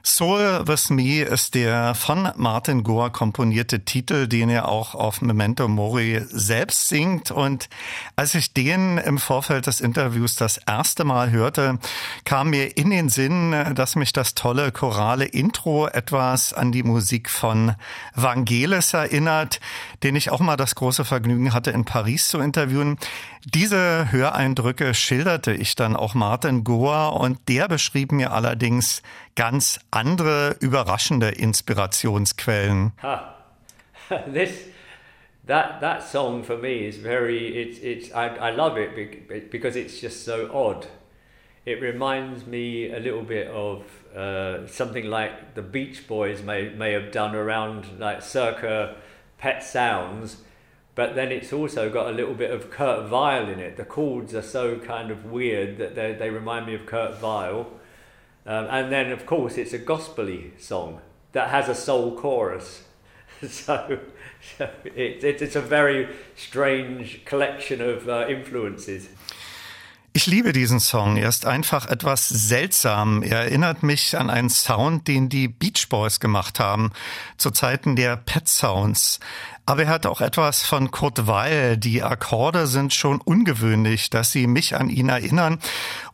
Soul 0.07 0.65
With 0.65 0.89
Me 0.89 1.21
ist 1.21 1.53
der 1.53 1.93
von 1.93 2.31
Martin 2.37 2.83
Gore 2.83 3.11
komponierte 3.11 3.83
Titel, 3.83 4.29
den 4.29 4.49
er 4.49 4.69
auch 4.69 4.95
auf 4.95 5.21
Memento 5.21 5.67
Mori 5.67 6.21
selbst 6.29 6.87
singt. 6.87 7.29
Und 7.29 7.67
als 8.15 8.33
ich 8.33 8.53
den 8.53 8.99
im 8.99 9.17
Vorfeld 9.17 9.67
des 9.67 9.81
Interviews 9.81 10.37
das 10.37 10.59
erste 10.65 11.03
Mal 11.03 11.31
hörte, 11.31 11.77
kam 12.23 12.51
mir 12.51 12.77
in 12.77 12.89
den 12.89 13.09
Sinn, 13.09 13.53
dass 13.75 13.97
mich 13.97 14.13
das 14.13 14.33
tolle 14.33 14.71
chorale 14.71 15.25
Intro 15.25 15.87
etwas 15.87 16.53
an 16.53 16.71
die 16.71 16.83
Musik 16.83 17.29
von 17.29 17.75
Vangelis 18.15 18.93
erinnert, 18.93 19.59
den 20.03 20.15
ich 20.15 20.29
auch 20.29 20.39
mal 20.39 20.57
das 20.57 20.75
große 20.75 21.05
Vergnügen 21.05 21.53
hatte, 21.53 21.71
in 21.71 21.85
Paris 21.85 22.27
zu 22.27 22.39
interviewen. 22.39 22.97
Diese 23.45 24.11
Höreindrücke 24.11 24.93
schilderte 24.93 25.53
ich 25.53 25.75
dann 25.75 25.95
auch 25.95 26.13
Martin 26.13 26.63
Gore 26.63 27.11
und 27.17 27.39
der 27.47 27.67
beschrieb 27.67 28.11
mir 28.11 28.31
allerdings 28.31 29.01
ganz 29.35 29.79
andere 29.91 30.55
überraschende 30.59 31.29
Inspirationsquellen. 31.29 32.91
Huh. 33.01 33.19
this 34.33 34.51
that 35.47 35.81
that 35.81 36.03
song 36.03 36.43
for 36.43 36.57
me 36.57 36.87
is 36.87 36.97
very 36.97 37.47
it's 37.47 37.79
it's 37.79 38.11
I, 38.13 38.49
I 38.49 38.51
love 38.51 38.77
it 38.77 39.49
because 39.49 39.75
it's 39.75 40.01
just 40.01 40.25
so 40.25 40.49
odd. 40.53 40.87
It 41.65 41.81
reminds 41.81 42.45
me 42.45 42.89
a 42.93 42.99
little 42.99 43.23
bit 43.23 43.47
of 43.47 43.83
uh, 44.15 44.67
something 44.67 45.05
like 45.05 45.55
the 45.55 45.61
Beach 45.61 46.07
Boys 46.07 46.41
may 46.41 46.69
may 46.69 46.93
have 46.93 47.11
done 47.11 47.35
around 47.35 47.99
like 47.99 48.21
circa 48.21 48.95
Pet 49.37 49.63
Sounds 49.63 50.37
but 50.97 51.13
then 51.13 51.31
it's 51.31 51.53
also 51.53 51.91
got 51.91 52.07
a 52.07 52.11
little 52.11 52.33
bit 52.33 52.49
of 52.49 52.71
Kurt 52.71 53.11
Weill 53.11 53.49
in 53.49 53.59
it. 53.59 53.77
The 53.77 53.85
chords 53.85 54.33
are 54.33 54.41
so 54.41 54.79
kind 54.79 55.11
of 55.11 55.25
weird 55.25 55.77
that 55.77 55.93
they, 55.93 56.13
they 56.13 56.31
remind 56.31 56.65
me 56.65 56.73
of 56.73 56.87
Kurt 56.87 57.21
Weill. 57.21 57.67
Um, 58.47 58.65
and 58.65 58.91
then, 58.91 59.11
of 59.11 59.27
course, 59.27 59.59
it's 59.59 59.73
a 59.73 59.77
gospely 59.77 60.53
song 60.57 61.01
that 61.33 61.49
has 61.49 61.69
a 61.69 61.75
soul 61.75 62.17
chorus. 62.17 62.81
so, 63.47 63.99
so 64.57 64.71
it, 64.85 65.23
it, 65.23 65.39
it's 65.43 65.55
a 65.55 65.61
very 65.61 66.09
strange 66.35 67.23
collection 67.25 67.79
of 67.79 68.09
uh, 68.09 68.25
influences. 68.27 69.07
Ich 70.17 70.25
liebe 70.25 70.51
diesen 70.51 70.79
Song. 70.79 71.15
Er 71.15 71.29
ist 71.29 71.45
einfach 71.45 71.85
etwas 71.85 72.27
seltsam. 72.27 73.21
Er 73.21 73.41
erinnert 73.41 73.83
mich 73.83 74.17
an 74.17 74.31
einen 74.31 74.49
Sound, 74.49 75.07
den 75.07 75.29
die 75.29 75.47
Beach 75.47 75.89
Boys 75.89 76.19
gemacht 76.19 76.59
haben, 76.59 76.91
zu 77.37 77.51
Zeiten 77.51 77.95
der 77.95 78.15
Pet 78.15 78.47
Sounds. 78.47 79.19
Aber 79.67 79.83
er 79.83 79.89
hat 79.89 80.07
auch 80.07 80.19
etwas 80.19 80.63
von 80.63 80.89
Kurt 80.89 81.27
Weil. 81.27 81.77
Die 81.77 82.01
Akkorde 82.01 82.65
sind 82.65 82.95
schon 82.95 83.21
ungewöhnlich, 83.21 84.09
dass 84.09 84.31
sie 84.31 84.47
mich 84.47 84.75
an 84.75 84.89
ihn 84.89 85.09
erinnern. 85.09 85.59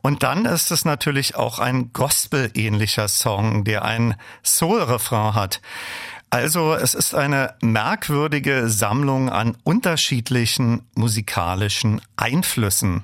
Und 0.02 0.24
dann 0.24 0.44
ist 0.44 0.72
es 0.72 0.84
natürlich 0.84 1.38
auch 1.38 1.60
ein 1.60 1.94
Gospel-ähnlicher 1.94 3.08
Song, 3.08 3.64
der 3.64 3.86
ein 3.86 4.16
Soul-Refrain 4.44 5.34
hat. 5.34 5.62
Also 6.30 6.74
es 6.74 6.94
ist 6.94 7.16
eine 7.16 7.54
merkwürdige 7.62 8.68
Sammlung 8.68 9.30
an 9.30 9.56
unterschiedlichen 9.64 10.82
musikalischen 10.94 12.02
Einflüssen. 12.18 13.04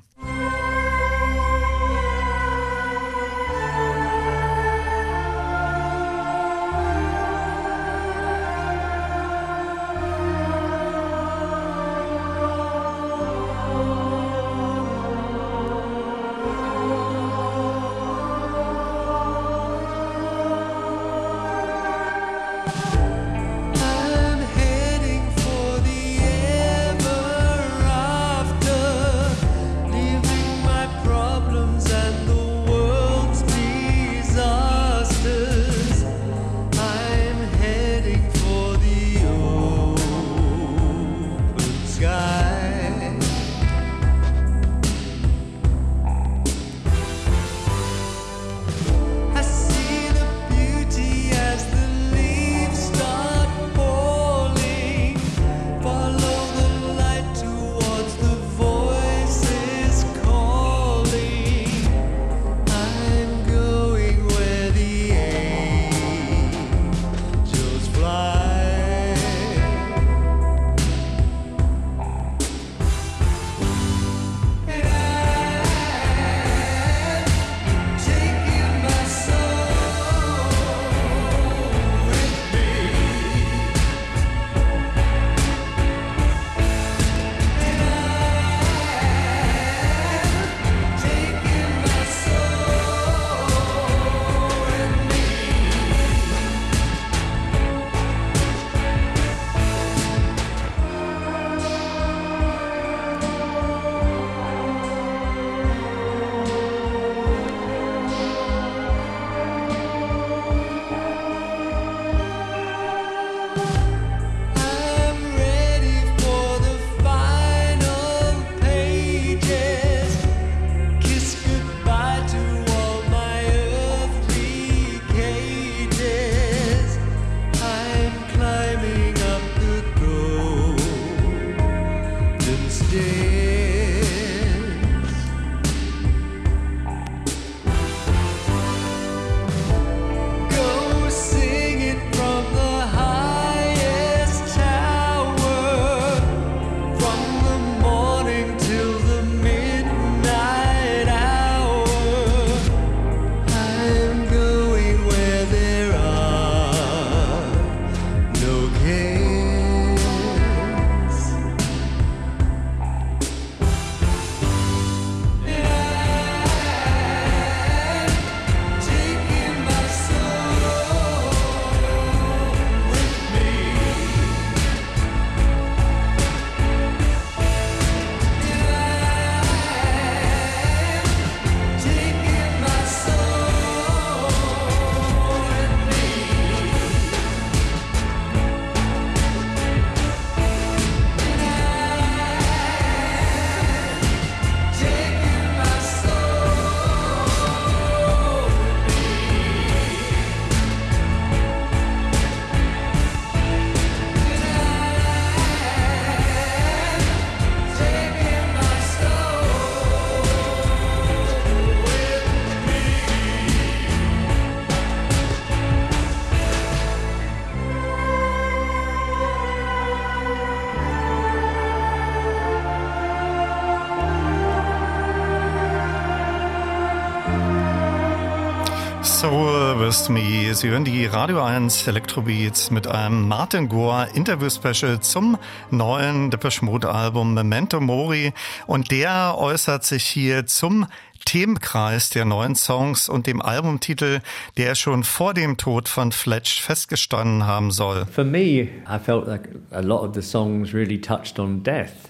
Me. 230.10 230.54
Sie 230.56 230.70
hören 230.70 230.86
die 230.86 231.06
Radio 231.06 231.44
1 231.44 231.88
Electrobeats 231.88 232.72
mit 232.72 232.88
einem 232.88 233.28
Martin 233.28 233.70
Gore 233.70 234.08
Interview-Special 234.14 235.00
zum 235.02 235.38
neuen 235.70 236.32
Depeche 236.32 236.66
Mode 236.66 236.90
Album 236.90 237.36
Memento 237.36 237.80
Mori. 237.80 238.34
Und 238.66 238.90
der 238.90 239.36
äußert 239.38 239.84
sich 239.84 240.04
hier 240.06 240.48
zum 240.48 240.88
Themenkreis 241.26 242.10
der 242.10 242.26
neuen 242.26 242.56
Songs 242.56 243.08
und 243.08 243.28
dem 243.28 243.40
Albumtitel, 243.42 244.22
der 244.58 244.74
schon 244.74 245.04
vor 245.04 245.36
dem 245.36 245.58
Tod 245.58 245.88
von 245.88 246.12
Fletch 246.12 246.62
festgestanden 246.62 247.46
haben 247.46 247.70
soll. 247.70 248.08
For 248.08 248.24
me, 248.24 248.70
I 248.88 249.00
felt 249.04 249.28
like 249.28 249.50
a 249.72 249.82
lot 249.82 250.02
of 250.02 250.16
the 250.16 250.24
songs 250.24 250.74
really 250.74 251.00
touched 251.00 251.38
on 251.38 251.62
death. 251.62 252.10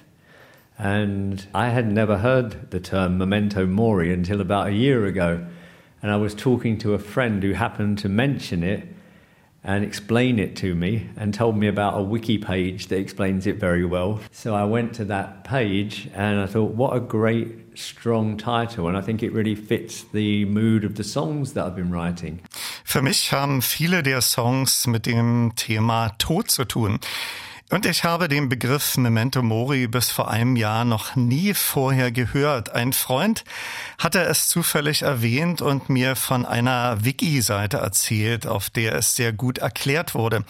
And 0.78 1.45
I 1.54 1.70
had 1.74 1.91
never 1.91 2.24
heard 2.24 2.72
the 2.72 2.80
term 2.80 3.18
memento 3.18 3.66
mori 3.66 4.14
until 4.14 4.39
about 4.39 4.68
a 4.68 4.72
year 4.72 5.06
ago. 5.06 5.39
And 6.02 6.12
I 6.12 6.16
was 6.16 6.34
talking 6.34 6.78
to 6.80 6.93
a 6.93 7.00
friend 7.00 7.43
who 7.43 7.54
happened 7.54 7.97
to 8.00 8.10
mention 8.10 8.64
it 8.64 8.88
and 9.64 9.84
explain 9.84 10.39
it 10.39 10.56
to 10.56 10.74
me 10.74 11.10
and 11.18 11.34
told 11.34 11.58
me 11.58 11.68
about 11.68 11.97
a 11.97 12.02
wiki 12.02 12.38
page 12.38 12.88
that 12.88 12.97
explains 12.97 13.45
it 13.45 13.58
very 13.58 13.84
well. 13.84 14.20
So 14.32 14.56
I 14.56 14.64
went 14.64 14.93
to 14.95 15.06
that 15.06 15.43
page 15.43 16.10
and 16.16 16.39
I 16.39 16.45
thought, 16.45 16.74
what 16.76 16.95
a 16.95 17.00
great, 17.00 17.78
strong 17.78 18.38
title. 18.38 18.88
And 18.88 18.97
I 18.97 19.02
think 19.02 19.22
it 19.22 19.34
really 19.34 19.56
fits 19.56 20.04
the 20.14 20.45
mood 20.45 20.86
of 20.86 20.95
the 20.95 21.04
songs 21.04 21.54
that 21.54 21.66
I've 21.66 21.76
been 21.76 21.91
writing. 21.91 22.39
Für 22.86 23.02
mich 23.02 23.32
haben 23.32 23.62
viele 23.62 24.02
der 24.02 24.22
Songs 24.22 24.88
mit 24.88 25.06
dem 25.06 25.52
Thema 25.56 26.16
Tod 26.18 26.50
zu 26.50 26.64
tun. 26.66 27.00
Und 27.72 27.86
ich 27.86 28.03
habe 28.03 28.28
den 28.28 28.49
Begriff 28.49 28.97
Memento 28.97 29.43
Mori 29.43 29.86
bis 29.86 30.09
vor 30.09 30.32
einem 30.32 30.55
Jahr 30.55 30.86
noch 30.86 31.15
nie 31.15 31.53
vorher 31.53 32.11
gehört. 32.11 32.72
Ein 32.72 32.93
Freund 32.93 33.43
hatte 33.99 34.24
es 34.24 34.47
zufällig 34.47 35.03
erwähnt 35.03 35.61
und 35.61 35.88
mir 35.88 36.15
von 36.15 36.47
einer 36.47 37.05
Wiki-Seite 37.05 37.78
erzählt, 37.78 38.47
auf 38.47 38.72
der 38.72 38.95
es 38.95 39.15
sehr 39.15 39.34
gut 39.34 39.59
erklärt 39.59 40.15
wurde. 40.15 40.43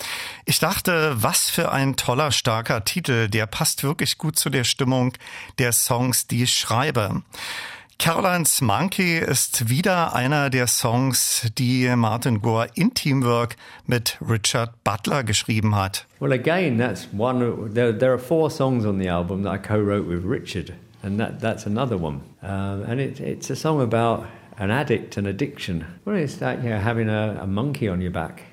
Ich 0.46 0.60
dachte, 0.60 1.22
was 1.22 1.50
für 1.50 1.74
ein 1.74 1.98
toller, 1.98 2.32
starker 2.32 2.86
Titel. 2.86 3.28
Der 3.28 3.48
passt 3.48 3.84
wirklich 3.84 4.18
gut 4.18 4.40
zu 4.40 4.50
der 4.50 4.64
Stimmung 4.64 5.12
der 5.58 5.74
Songs, 5.74 6.26
die 6.26 6.44
ich 6.44 6.56
schreibe. 6.56 7.22
Caroline's 8.00 8.62
Monkey 8.62 9.18
ist 9.20 9.70
wieder 9.70 10.16
einer 10.16 10.50
der 10.50 10.68
Songs, 10.68 11.52
die 11.58 11.86
Martin 11.98 12.42
Gore 12.42 12.70
in 12.74 12.94
Teamwork 12.94 13.58
mit 13.88 14.18
Richard 14.22 14.72
Butler 14.86 15.26
geschrieben 15.26 15.76
hat. 15.76 16.06
Well, 16.22 16.32
again, 16.32 16.78
that's 16.78 17.10
one. 17.12 17.74
There, 17.74 17.92
there 17.92 18.14
are 18.14 18.18
four 18.18 18.50
songs 18.50 18.86
on 18.86 19.00
the 19.00 19.10
album 19.10 19.44
that 19.44 19.54
I 19.54 19.58
co-wrote 19.58 20.08
with 20.08 20.24
Richard, 20.24 20.74
and 21.04 21.20
that, 21.20 21.42
that's 21.42 21.66
another 21.66 21.98
one. 21.98 22.22
Um, 22.42 22.84
and 22.88 23.02
it, 23.02 23.20
it's 23.20 23.50
a 23.50 23.56
song 23.58 23.82
about 23.82 24.26
an 24.58 24.72
addict 24.72 25.18
and 25.18 25.28
addiction. 25.28 25.86
Well, 26.06 26.16
it's 26.16 26.40
like 26.40 26.64
you 26.64 26.70
know, 26.70 26.80
having 26.80 27.10
a, 27.10 27.40
a 27.42 27.48
monkey 27.48 27.90
on 27.90 28.00
your 28.00 28.12
back. 28.12 28.44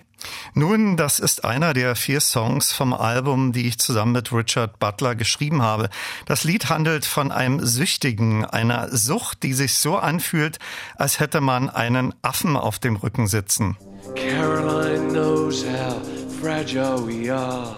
Nun, 0.54 0.96
das 0.96 1.18
ist 1.18 1.44
einer 1.44 1.74
der 1.74 1.96
vier 1.96 2.20
Songs 2.20 2.72
vom 2.72 2.92
Album, 2.92 3.52
die 3.52 3.66
ich 3.66 3.78
zusammen 3.78 4.12
mit 4.12 4.32
Richard 4.32 4.78
Butler 4.78 5.14
geschrieben 5.14 5.62
habe. 5.62 5.90
Das 6.26 6.44
Lied 6.44 6.68
handelt 6.68 7.04
von 7.04 7.32
einem 7.32 7.64
Süchtigen, 7.64 8.44
einer 8.44 8.88
Sucht, 8.96 9.42
die 9.42 9.52
sich 9.52 9.74
so 9.74 9.96
anfühlt, 9.96 10.58
als 10.96 11.20
hätte 11.20 11.40
man 11.40 11.68
einen 11.68 12.14
Affen 12.22 12.56
auf 12.56 12.78
dem 12.78 12.96
Rücken 12.96 13.26
sitzen. 13.26 13.76
Caroline 14.14 15.08
knows 15.08 15.64
how 15.64 16.00
fragile 16.40 17.00
we 17.06 17.30
are. 17.30 17.74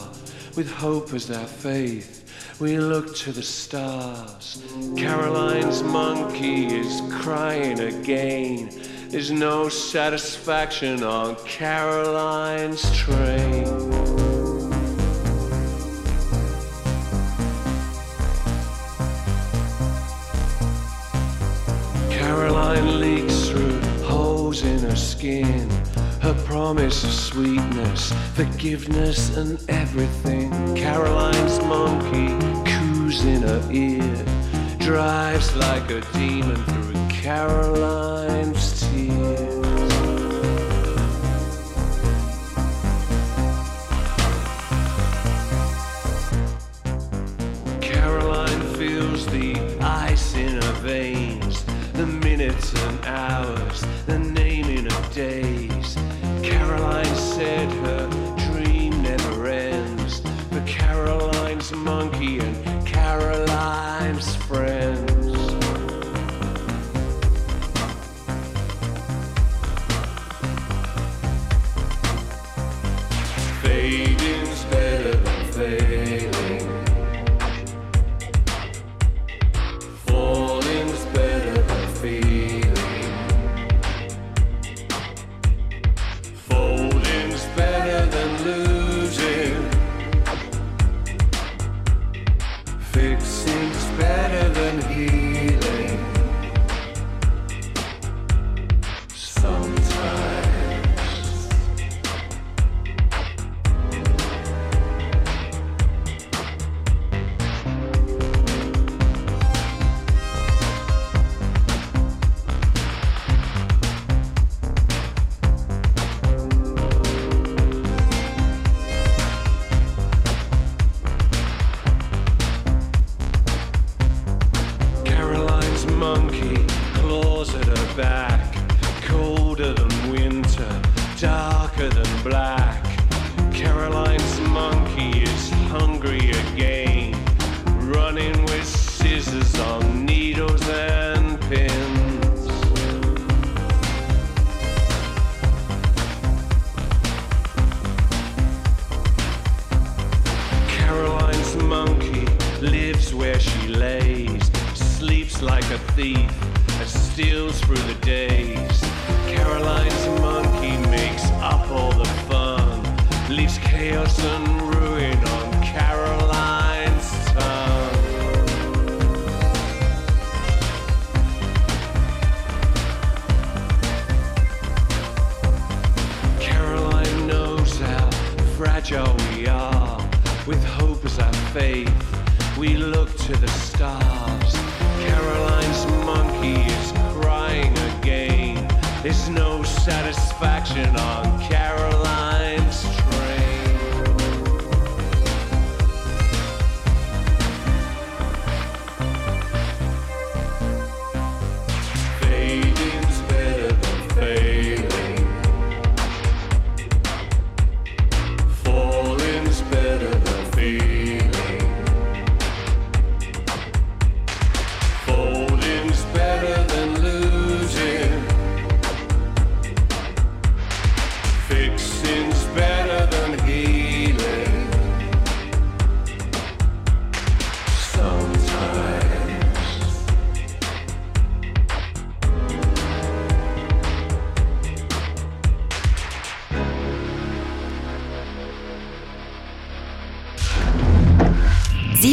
With 0.55 0.71
hope 0.83 1.15
as 1.15 1.31
our 1.31 1.47
faith, 1.47 2.25
we 2.59 2.79
look 2.79 3.15
to 3.19 3.33
the 3.33 3.43
stars. 3.43 4.61
Caroline's 4.97 5.83
monkey 5.85 6.67
is 6.67 7.01
crying 7.23 7.79
again. 7.79 8.71
There's 9.11 9.31
no 9.31 9.71
satisfaction 9.71 11.03
on 11.03 11.37
Caroline's 11.47 12.95
train. 12.95 13.65
Caroline 22.11 23.01
leaks 23.01 23.49
through 23.49 23.81
holes 24.05 24.63
in 24.63 24.81
her 24.81 24.95
skin. 24.95 25.71
Her 26.21 26.35
promise 26.45 27.03
of 27.03 27.11
sweetness, 27.11 28.13
forgiveness, 28.35 29.35
and 29.39 29.59
everything. 29.71 30.51
Caroline's 30.77 31.59
monkey 31.61 32.29
coos 32.71 33.25
in 33.25 33.41
her 33.41 33.67
ear, 33.73 34.25
drives 34.79 35.57
like 35.57 35.91
a 35.91 36.03
demon 36.13 36.63
through 36.65 37.09
Caroline's 37.09 38.58
hours, 53.19 53.68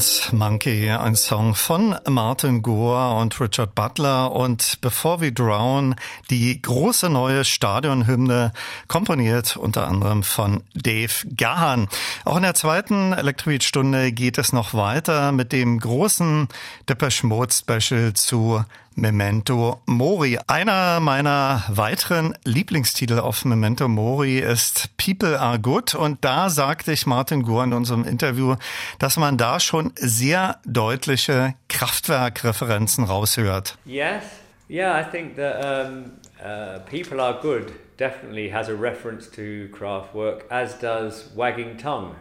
Caroline's 0.00 0.32
Monkey, 0.32 0.90
ein 0.90 1.14
Song 1.14 1.54
von 1.54 1.94
Martin 2.08 2.62
Gore 2.62 3.20
und 3.20 3.38
Richard 3.38 3.74
Butler 3.74 4.32
und 4.32 4.80
Before 4.80 5.20
We 5.20 5.30
Drown, 5.30 5.94
die 6.30 6.62
große 6.62 7.10
neue 7.10 7.44
Stadionhymne, 7.44 8.52
komponiert 8.88 9.58
unter 9.58 9.86
anderem 9.86 10.22
von 10.22 10.62
Dave 10.74 11.12
Gahan. 11.36 11.86
Auch 12.24 12.36
in 12.36 12.44
der 12.44 12.54
zweiten 12.54 13.12
Elektroid-Stunde 13.12 14.12
geht 14.12 14.38
es 14.38 14.54
noch 14.54 14.72
weiter 14.72 15.32
mit 15.32 15.52
dem 15.52 15.78
großen 15.78 16.48
Depeche 16.88 17.26
Mode 17.26 17.52
Special 17.52 18.14
zu 18.14 18.64
Memento 19.00 19.80
Mori. 19.86 20.38
Einer 20.46 21.00
meiner 21.00 21.64
weiteren 21.68 22.36
Lieblingstitel 22.44 23.18
auf 23.18 23.44
Memento 23.46 23.88
Mori 23.88 24.38
ist 24.38 24.94
People 24.98 25.40
Are 25.40 25.58
Good 25.58 25.94
und 25.94 26.22
da 26.24 26.50
sagte 26.50 26.92
ich 26.92 27.06
Martin 27.06 27.42
Gore 27.42 27.64
in 27.64 27.72
unserem 27.72 28.04
Interview, 28.04 28.56
dass 28.98 29.16
man 29.16 29.38
da 29.38 29.58
schon 29.58 29.92
sehr 29.96 30.58
deutliche 30.66 31.54
Kraftwerkreferenzen 31.68 33.04
raushört. 33.04 33.78
Yes, 33.86 34.22
yeah, 34.68 35.00
I 35.00 35.10
think 35.10 35.36
that 35.36 35.64
um, 35.64 36.12
uh, 36.44 36.80
People 36.80 37.20
Are 37.20 37.40
Good 37.40 37.72
definitely 37.96 38.50
has 38.50 38.68
a 38.68 38.74
reference 38.74 39.28
to 39.28 39.68
Kraftwerk, 39.72 40.42
as 40.50 40.78
does 40.78 41.30
Wagging 41.34 41.78
Tongue. 41.78 42.16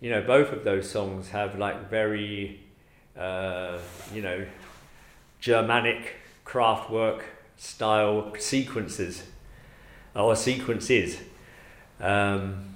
You 0.00 0.10
know, 0.10 0.22
both 0.22 0.52
of 0.52 0.64
those 0.64 0.90
songs 0.90 1.30
have 1.30 1.56
like 1.56 1.88
very, 1.88 2.60
uh, 3.16 3.78
you 4.12 4.22
know, 4.22 4.44
Germanic 5.40 6.16
craftwork 6.44 7.22
style 7.56 8.32
sequences 8.38 9.24
or 10.14 10.34
sequences. 10.36 11.18
Um, 12.00 12.74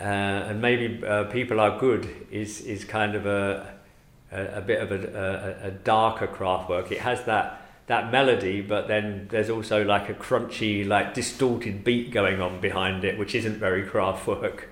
uh, 0.00 0.04
and 0.04 0.60
maybe 0.60 1.04
uh, 1.06 1.24
people 1.24 1.58
are 1.58 1.78
good 1.78 2.26
is 2.30 2.60
is 2.60 2.84
kind 2.84 3.14
of 3.14 3.26
a 3.26 3.74
a, 4.30 4.58
a 4.58 4.60
bit 4.60 4.80
of 4.80 4.92
a, 4.92 5.60
a, 5.64 5.68
a 5.68 5.70
darker 5.70 6.26
craftwork. 6.26 6.90
It 6.90 7.00
has 7.00 7.24
that 7.24 7.62
that 7.86 8.10
melody, 8.10 8.60
but 8.60 8.88
then 8.88 9.28
there's 9.30 9.48
also 9.48 9.84
like 9.84 10.08
a 10.08 10.14
crunchy, 10.14 10.86
like 10.86 11.14
distorted 11.14 11.84
beat 11.84 12.10
going 12.10 12.40
on 12.40 12.60
behind 12.60 13.04
it, 13.04 13.18
which 13.18 13.34
isn't 13.34 13.58
very 13.58 13.84
craftwork. 13.84 14.64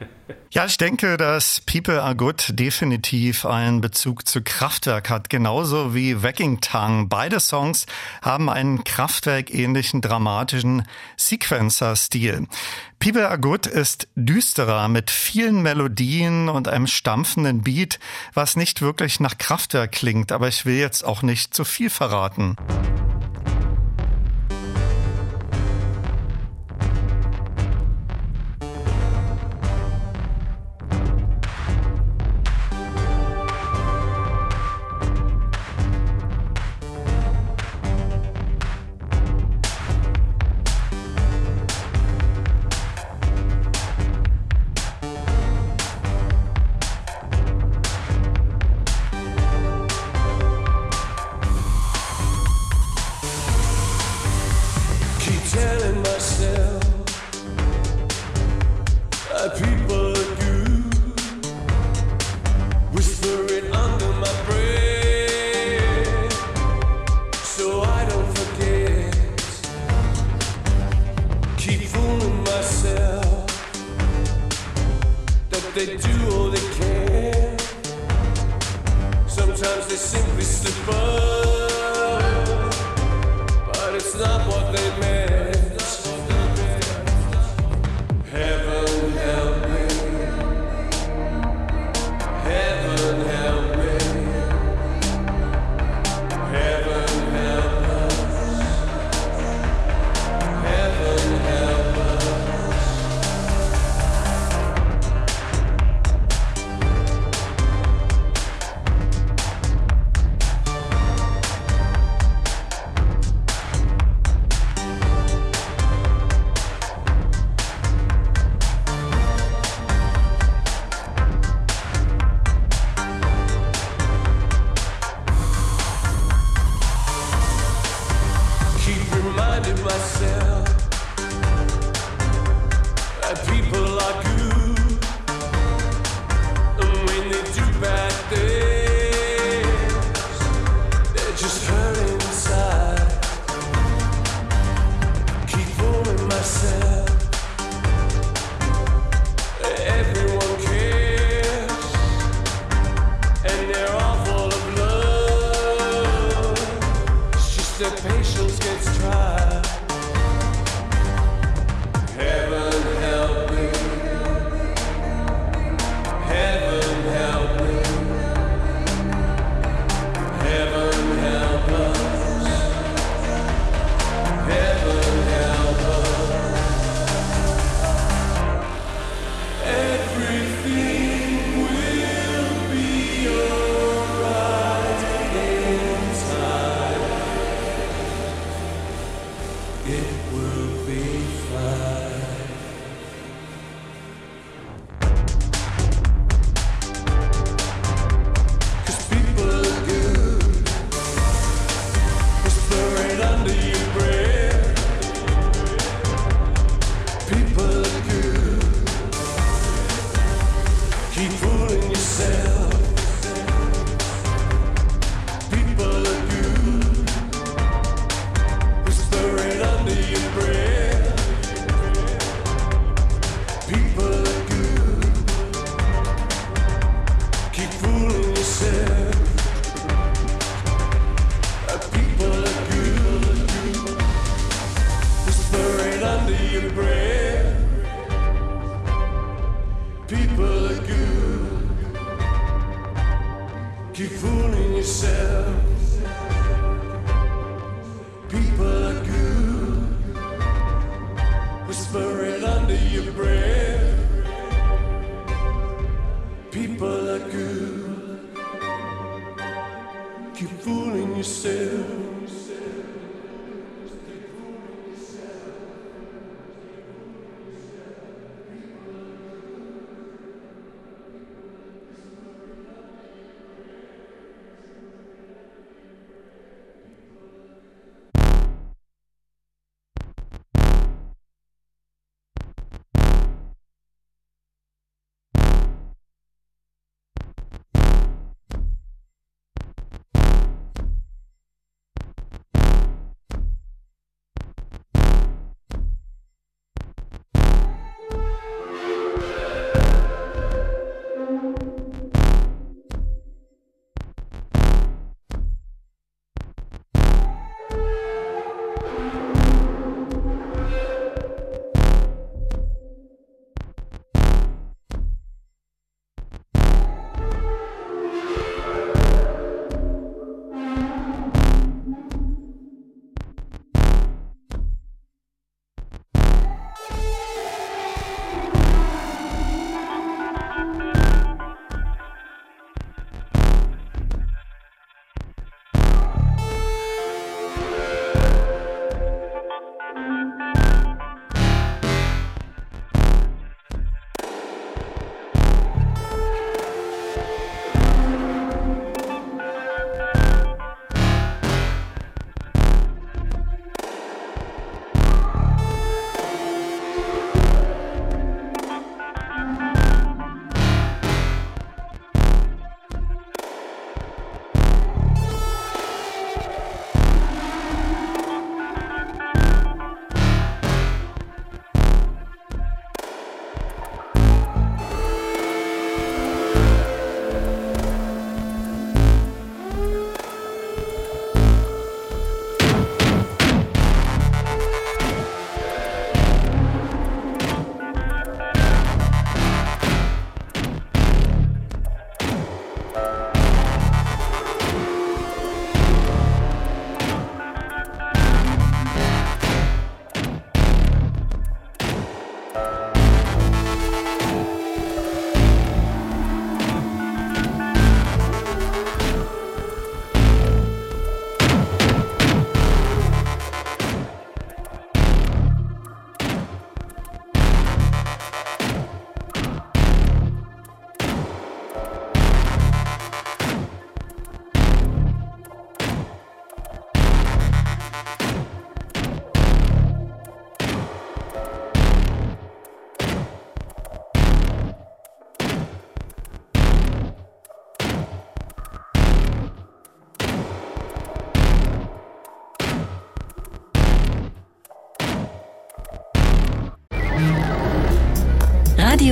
Ja, 0.50 0.64
ich 0.64 0.78
denke, 0.78 1.16
dass 1.18 1.60
People 1.60 2.02
Are 2.02 2.16
Good 2.16 2.58
definitiv 2.58 3.44
einen 3.44 3.80
Bezug 3.80 4.26
zu 4.26 4.42
Kraftwerk 4.42 5.10
hat, 5.10 5.28
genauso 5.28 5.94
wie 5.94 6.22
Wacking 6.22 6.60
Tongue. 6.60 7.08
Beide 7.08 7.40
Songs 7.40 7.84
haben 8.22 8.48
einen 8.48 8.82
Kraftwerk-ähnlichen 8.82 10.00
dramatischen 10.00 10.86
Sequencer-Stil. 11.18 12.46
People 12.98 13.28
Are 13.28 13.38
Good 13.38 13.66
ist 13.66 14.08
düsterer 14.14 14.88
mit 14.88 15.10
vielen 15.10 15.60
Melodien 15.62 16.48
und 16.48 16.68
einem 16.68 16.86
stampfenden 16.86 17.62
Beat, 17.62 17.98
was 18.32 18.56
nicht 18.56 18.80
wirklich 18.80 19.20
nach 19.20 19.36
Kraftwerk 19.36 19.92
klingt, 19.92 20.32
aber 20.32 20.48
ich 20.48 20.64
will 20.64 20.76
jetzt 20.76 21.04
auch 21.04 21.22
nicht 21.22 21.52
zu 21.52 21.64
viel 21.64 21.90
verraten. 21.90 22.56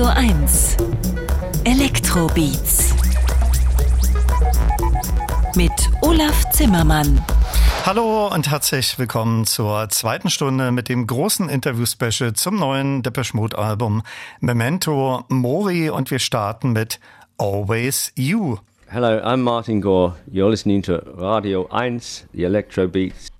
Radio 0.04 0.36
1 0.36 0.76
Elektrobeats 1.64 2.94
mit 5.54 5.72
Olaf 6.02 6.50
Zimmermann. 6.50 7.24
Hallo 7.86 8.28
und 8.28 8.50
herzlich 8.50 8.98
willkommen 8.98 9.46
zur 9.46 9.88
zweiten 9.88 10.28
Stunde 10.28 10.72
mit 10.72 10.90
dem 10.90 11.06
großen 11.06 11.48
Interview-Special 11.48 12.34
zum 12.34 12.56
neuen 12.56 13.02
Depeche 13.02 13.34
Mode 13.34 13.56
Album 13.56 14.02
Memento 14.40 15.24
Mori 15.28 15.88
und 15.88 16.10
wir 16.10 16.18
starten 16.18 16.72
mit 16.72 17.00
Always 17.38 18.12
You. 18.14 18.58
Hello, 18.88 19.08
I'm 19.22 19.38
Martin 19.38 19.80
Gore. 19.80 20.16
You're 20.30 20.50
listening 20.50 20.82
to 20.82 20.98
Radio 21.16 21.66
1, 21.70 22.26
the 22.34 22.44
Electro 22.44 22.88
Beats. 22.88 23.33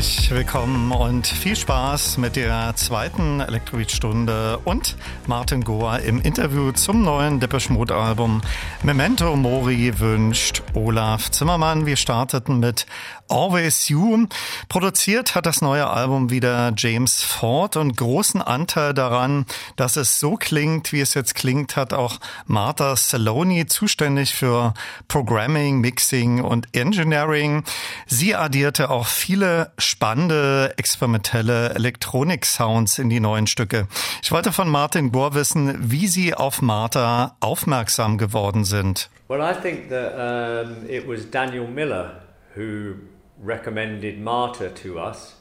Herzlich 0.00 0.30
willkommen 0.30 0.92
und 0.92 1.26
viel 1.26 1.54
Spaß 1.54 2.16
mit 2.16 2.34
der 2.34 2.74
zweiten 2.74 3.40
Elektrobeat-Stunde 3.40 4.58
und 4.64 4.96
Martin 5.26 5.62
Goa 5.62 5.96
im 5.98 6.22
Interview 6.22 6.72
zum 6.72 7.02
neuen 7.02 7.38
Depeche 7.38 7.70
Mode 7.70 7.94
Album 7.94 8.40
Memento 8.82 9.36
Mori 9.36 10.00
wünscht 10.00 10.62
Olaf 10.72 11.30
Zimmermann. 11.30 11.84
Wir 11.84 11.96
starteten 11.96 12.60
mit 12.60 12.86
Always 13.28 13.90
You. 13.90 14.26
Produziert 14.70 15.34
hat 15.34 15.44
das 15.44 15.60
neue 15.60 15.86
Album 15.86 16.30
wieder 16.30 16.72
James 16.78 17.22
Ford 17.22 17.76
und 17.76 17.94
großen 17.94 18.40
Anteil 18.40 18.94
daran, 18.94 19.44
dass 19.76 19.96
es 19.96 20.18
so 20.18 20.36
klingt, 20.36 20.92
wie 20.92 21.00
es 21.00 21.12
jetzt 21.12 21.34
klingt, 21.34 21.76
hat 21.76 21.92
auch 21.92 22.20
Martha 22.50 22.96
Saloni, 22.96 23.66
zuständig 23.66 24.34
für 24.34 24.74
Programming, 25.06 25.80
Mixing 25.80 26.42
und 26.42 26.66
Engineering. 26.76 27.62
Sie 28.06 28.34
addierte 28.34 28.90
auch 28.90 29.06
viele 29.06 29.72
spannende 29.78 30.74
experimentelle 30.76 31.70
Elektronik-Sounds 31.70 32.98
in 32.98 33.08
die 33.08 33.20
neuen 33.20 33.46
Stücke. 33.46 33.86
Ich 34.22 34.32
wollte 34.32 34.50
von 34.50 34.68
Martin 34.68 35.12
Gore 35.12 35.34
wissen, 35.34 35.92
wie 35.92 36.08
Sie 36.08 36.34
auf 36.34 36.60
Martha 36.60 37.36
aufmerksam 37.38 38.18
geworden 38.18 38.64
sind. 38.64 39.08
Well, 39.28 39.40
I 39.40 39.54
think 39.54 39.88
that 39.90 40.12
um, 40.16 40.90
it 40.90 41.06
was 41.06 41.30
Daniel 41.30 41.68
Miller 41.68 42.20
who 42.56 42.96
recommended 43.40 44.20
Marta 44.20 44.70
to 44.82 44.98
us, 44.98 45.36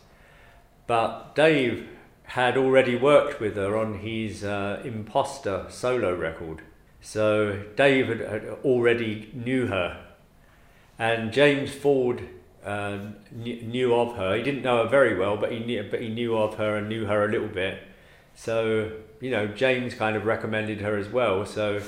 but 0.86 1.36
Dave 1.36 1.86
had 2.36 2.56
already 2.56 2.96
worked 2.96 3.42
with 3.42 3.56
her 3.56 3.76
on 3.76 3.96
his 3.96 4.44
uh, 4.44 4.80
Imposter 4.86 5.66
solo 5.70 6.14
record. 6.14 6.62
So 7.02 7.64
David 7.76 8.22
already 8.64 9.30
knew 9.34 9.68
her, 9.68 10.06
and 10.98 11.32
James 11.32 11.74
Ford 11.74 12.28
um, 12.64 13.16
knew, 13.32 13.62
knew 13.62 13.96
of 13.96 14.16
her. 14.18 14.36
He 14.36 14.44
didn't 14.44 14.64
know 14.64 14.84
her 14.84 14.90
very 14.90 15.18
well, 15.18 15.38
but 15.38 15.52
he 15.52 15.60
knew, 15.60 15.88
but 15.90 16.02
he 16.02 16.10
knew 16.10 16.38
of 16.38 16.56
her 16.56 16.76
and 16.76 16.90
knew 16.90 17.06
her 17.06 17.26
a 17.26 17.32
little 17.32 17.48
bit. 17.48 17.82
So 18.36 18.92
you 19.22 19.32
know, 19.32 19.48
James 19.48 19.94
kind 19.94 20.16
of 20.16 20.26
recommended 20.26 20.82
her 20.82 20.98
as 20.98 21.10
well. 21.10 21.46
So 21.46 21.82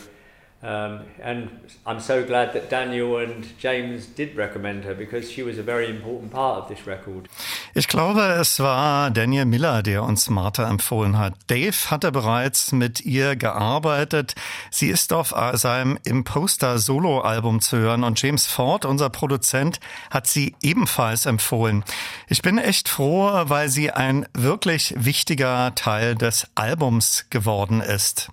Um, 0.63 1.05
and 1.23 1.49
I'm 1.87 1.99
so 1.99 2.23
glad 2.23 2.53
that 2.53 2.69
Daniel 2.69 3.17
and 3.17 3.47
James 3.57 4.05
did 4.05 4.37
recommend 4.37 4.83
her 4.85 4.93
because 4.93 5.31
she 5.31 5.41
was 5.41 5.57
a 5.57 5.63
very 5.63 5.89
important 5.89 6.31
part 6.31 6.61
of 6.61 6.67
this 6.67 6.85
record. 6.85 7.29
Ich 7.73 7.87
glaube, 7.87 8.21
es 8.39 8.59
war 8.59 9.09
Daniel 9.09 9.45
Miller, 9.45 9.81
der 9.81 10.03
uns 10.03 10.29
Martha 10.29 10.69
empfohlen 10.69 11.17
hat. 11.17 11.33
Dave 11.47 11.89
hatte 11.89 12.11
bereits 12.11 12.73
mit 12.73 13.01
ihr 13.01 13.35
gearbeitet. 13.35 14.35
Sie 14.69 14.89
ist 14.89 15.13
auf 15.13 15.33
seinem 15.53 15.97
Imposter 16.03 16.77
Solo-Album 16.77 17.61
zu 17.61 17.77
hören 17.77 18.03
und 18.03 18.21
James 18.21 18.45
Ford, 18.45 18.85
unser 18.85 19.09
Produzent, 19.09 19.79
hat 20.11 20.27
sie 20.27 20.55
ebenfalls 20.61 21.25
empfohlen. 21.25 21.83
Ich 22.27 22.43
bin 22.43 22.59
echt 22.59 22.87
froh, 22.87 23.31
weil 23.45 23.69
sie 23.69 23.89
ein 23.89 24.27
wirklich 24.35 24.93
wichtiger 24.95 25.73
Teil 25.73 26.13
des 26.13 26.45
Albums 26.53 27.25
geworden 27.31 27.81
ist. 27.81 28.29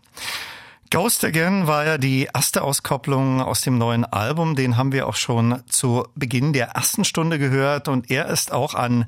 Ghost 0.90 1.22
Again 1.22 1.66
war 1.66 1.84
ja 1.84 1.98
die 1.98 2.28
erste 2.32 2.62
Auskopplung 2.62 3.42
aus 3.42 3.60
dem 3.60 3.76
neuen 3.76 4.04
Album. 4.04 4.56
Den 4.56 4.76
haben 4.78 4.92
wir 4.92 5.06
auch 5.06 5.16
schon 5.16 5.62
zu 5.68 6.06
Beginn 6.14 6.54
der 6.54 6.68
ersten 6.68 7.04
Stunde 7.04 7.38
gehört 7.38 7.88
und 7.88 8.10
er 8.10 8.26
ist 8.28 8.52
auch 8.52 8.74
an 8.74 9.04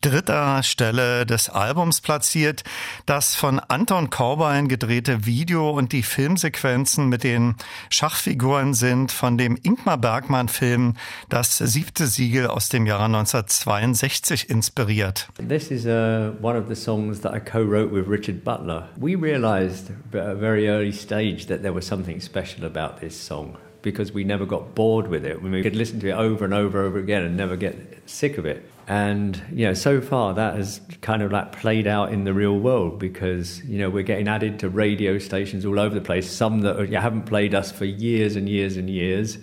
dritter 0.00 0.62
Stelle 0.62 1.26
des 1.26 1.48
Albums 1.48 2.00
platziert. 2.00 2.64
Das 3.06 3.34
von 3.34 3.60
Anton 3.60 4.10
Korbein 4.10 4.68
gedrehte 4.68 5.26
Video 5.26 5.70
und 5.70 5.92
die 5.92 6.02
Filmsequenzen 6.02 7.08
mit 7.08 7.24
den 7.24 7.54
Schachfiguren 7.88 8.74
sind 8.74 9.12
von 9.12 9.38
dem 9.38 9.58
Ingmar 9.62 9.98
Bergmann 9.98 10.48
Film 10.48 10.94
Das 11.28 11.58
siebte 11.58 12.06
Siegel 12.06 12.46
aus 12.46 12.68
dem 12.68 12.86
Jahre 12.86 13.04
1962 13.04 14.50
inspiriert. 14.50 15.28
This 15.36 15.70
is 15.70 15.86
uh, 15.86 16.32
one 16.40 16.58
of 16.58 16.68
the 16.68 16.74
songs 16.74 17.20
that 17.20 17.34
I 17.34 17.40
co-wrote 17.40 17.92
with 17.92 18.08
Richard 18.08 18.44
Butler. 18.44 18.88
We 18.96 19.16
realized 19.16 19.90
at 20.12 20.26
a 20.26 20.34
very 20.34 20.68
early 20.68 20.92
stage 20.92 21.46
that 21.46 21.62
there 21.62 21.74
was 21.74 21.86
something 21.86 22.20
special 22.20 22.64
about 22.64 23.00
this 23.00 23.14
song. 23.14 23.56
because 23.82 24.12
we 24.12 24.24
never 24.24 24.46
got 24.46 24.74
bored 24.74 25.08
with 25.08 25.24
it. 25.24 25.42
We 25.42 25.62
could 25.62 25.76
listen 25.76 26.00
to 26.00 26.08
it 26.08 26.12
over 26.12 26.44
and 26.44 26.54
over 26.54 26.80
and 26.80 26.88
over 26.88 26.98
again 26.98 27.22
and 27.22 27.36
never 27.36 27.56
get 27.56 27.76
sick 28.06 28.38
of 28.38 28.44
it. 28.44 28.69
And 28.88 29.40
you 29.52 29.66
know, 29.66 29.74
so 29.74 30.00
far 30.00 30.34
that 30.34 30.56
has 30.56 30.80
kind 31.00 31.22
of 31.22 31.30
like 31.30 31.52
played 31.52 31.86
out 31.86 32.12
in 32.12 32.24
the 32.24 32.34
real 32.34 32.58
world 32.58 32.98
because 32.98 33.64
you 33.64 33.78
know 33.78 33.88
we're 33.88 34.02
getting 34.02 34.28
added 34.28 34.58
to 34.60 34.68
radio 34.68 35.18
stations 35.18 35.64
all 35.64 35.78
over 35.78 35.94
the 35.94 36.00
place. 36.00 36.30
Some 36.30 36.60
that 36.62 36.90
haven't 36.90 37.22
played 37.26 37.54
us 37.54 37.70
for 37.70 37.84
years 37.84 38.36
and 38.36 38.48
years 38.48 38.76
and 38.76 38.90
years, 38.90 39.38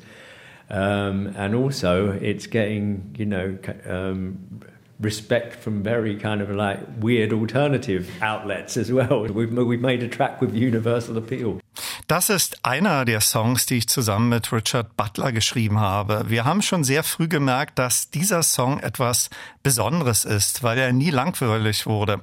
um, 0.70 1.34
and 1.38 1.56
also 1.56 2.12
it's 2.12 2.48
getting 2.48 3.16
you 3.18 3.26
know 3.26 3.58
um, 3.86 4.62
respect 5.00 5.56
from 5.56 5.84
very 5.84 6.16
kind 6.18 6.42
of 6.42 6.50
like 6.50 6.80
weird 7.00 7.32
alternative 7.32 8.10
outlets 8.22 8.78
as 8.78 8.92
well. 8.92 9.22
We've 9.28 9.54
we've 9.54 9.82
made 9.82 10.04
a 10.04 10.08
track 10.08 10.42
with 10.42 10.54
universal 10.54 11.18
appeal. 11.18 11.62
Das 12.08 12.30
ist 12.30 12.64
einer 12.64 13.03
der 13.03 13.20
Songs, 13.20 13.66
die 13.66 13.80
ich 13.80 13.89
zusammen 13.89 14.30
mit 14.30 14.53
Richard 14.53 14.95
Butler 14.95 15.34
geschrieben 15.34 15.82
habe. 15.82 16.30
Wir 16.30 16.45
haben 16.45 16.62
schon 16.62 16.86
sehr 16.86 17.03
früh 17.03 17.28
gemerkt, 17.28 17.78
dass 17.78 18.10
dieser 18.10 18.43
Song 18.43 18.80
etwas 18.80 19.30
Besonderes 19.68 20.24
ist, 20.24 20.63
weil 20.63 20.78
er 20.78 20.93
nie 20.93 21.09
langweilig 21.09 21.86
wurde. 21.88 22.22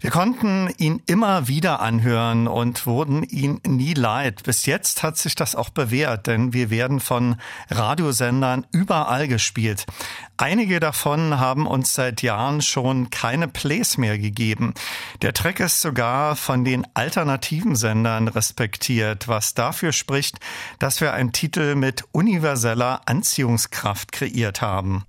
Wir 0.00 0.10
konnten 0.10 0.74
ihn 0.76 1.00
immer 1.06 1.46
wieder 1.46 1.78
anhören 1.78 2.48
und 2.48 2.84
wurden 2.84 3.22
ihn 3.22 3.60
nie 3.64 3.94
leid. 3.94 4.42
Bis 4.42 4.66
jetzt 4.66 5.04
hat 5.04 5.16
sich 5.16 5.36
das 5.36 5.54
auch 5.54 5.70
bewährt, 5.70 6.26
denn 6.26 6.52
wir 6.52 6.68
werden 6.68 6.98
von 6.98 7.36
Radiosendern 7.68 8.66
überall 8.72 9.28
gespielt. 9.28 9.86
Einige 10.36 10.80
davon 10.80 11.38
haben 11.38 11.68
uns 11.68 11.94
seit 11.94 12.22
Jahren 12.22 12.60
schon 12.60 13.10
keine 13.10 13.46
Plays 13.46 13.96
mehr 13.96 14.18
gegeben. 14.18 14.74
Der 15.22 15.32
Track 15.32 15.60
ist 15.60 15.80
sogar 15.82 16.34
von 16.34 16.64
den 16.64 16.84
alternativen 16.94 17.76
Sendern 17.76 18.26
respektiert, 18.26 19.28
was 19.28 19.54
dafür 19.54 19.92
spricht, 19.92 20.38
dass 20.80 21.00
wir 21.00 21.12
einen 21.12 21.30
Titel 21.30 21.76
mit 21.76 22.02
universeller 22.10 23.02
Anziehungskraft 23.06 24.10
kreiert 24.10 24.60
haben. 24.60 25.04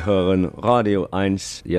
Sie 0.00 0.06
hören 0.06 0.46
Radio 0.46 1.08
1, 1.10 1.62
die 1.66 1.76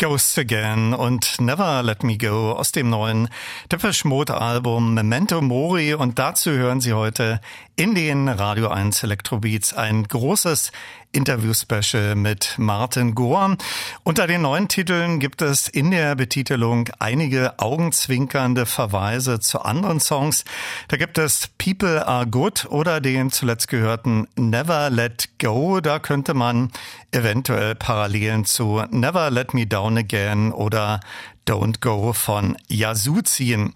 Ghosts 0.00 0.38
Again 0.38 0.94
und 0.94 1.38
Never 1.42 1.82
Let 1.82 2.02
Me 2.04 2.16
Go 2.16 2.52
aus 2.52 2.72
dem 2.72 2.88
neuen 2.88 3.28
Depeche 3.70 4.08
Mode 4.08 4.40
Album 4.40 4.94
Memento 4.94 5.42
Mori. 5.42 5.92
Und 5.92 6.18
dazu 6.18 6.52
hören 6.52 6.80
Sie 6.80 6.94
heute 6.94 7.38
in 7.76 7.94
den 7.94 8.26
Radio 8.30 8.68
1 8.68 9.02
Electrobeats 9.02 9.74
ein 9.74 10.04
großes 10.04 10.72
Interview-Special 11.12 12.14
mit 12.14 12.54
Martin 12.56 13.14
Gohr. 13.14 13.56
Unter 14.04 14.26
den 14.26 14.42
neuen 14.42 14.68
Titeln 14.68 15.18
gibt 15.18 15.42
es 15.42 15.68
in 15.68 15.90
der 15.90 16.14
Betitelung 16.14 16.88
einige 16.98 17.58
augenzwinkernde 17.58 18.66
Verweise 18.66 19.40
zu 19.40 19.60
anderen 19.62 20.00
Songs. 20.00 20.44
Da 20.88 20.96
gibt 20.96 21.18
es 21.18 21.48
People 21.58 22.06
Are 22.06 22.26
Good 22.26 22.66
oder 22.66 23.00
den 23.00 23.30
zuletzt 23.30 23.68
gehörten 23.68 24.28
Never 24.36 24.90
Let 24.90 25.30
Go. 25.38 25.80
Da 25.80 25.98
könnte 25.98 26.34
man 26.34 26.70
eventuell 27.10 27.74
Parallelen 27.74 28.44
zu 28.44 28.82
Never 28.90 29.30
Let 29.30 29.54
Me 29.54 29.66
Down 29.66 29.98
Again 29.98 30.52
oder 30.52 31.00
Don't 31.46 31.80
Go 31.80 32.12
von 32.12 32.56
Yazoo 32.68 33.22
ziehen. 33.22 33.74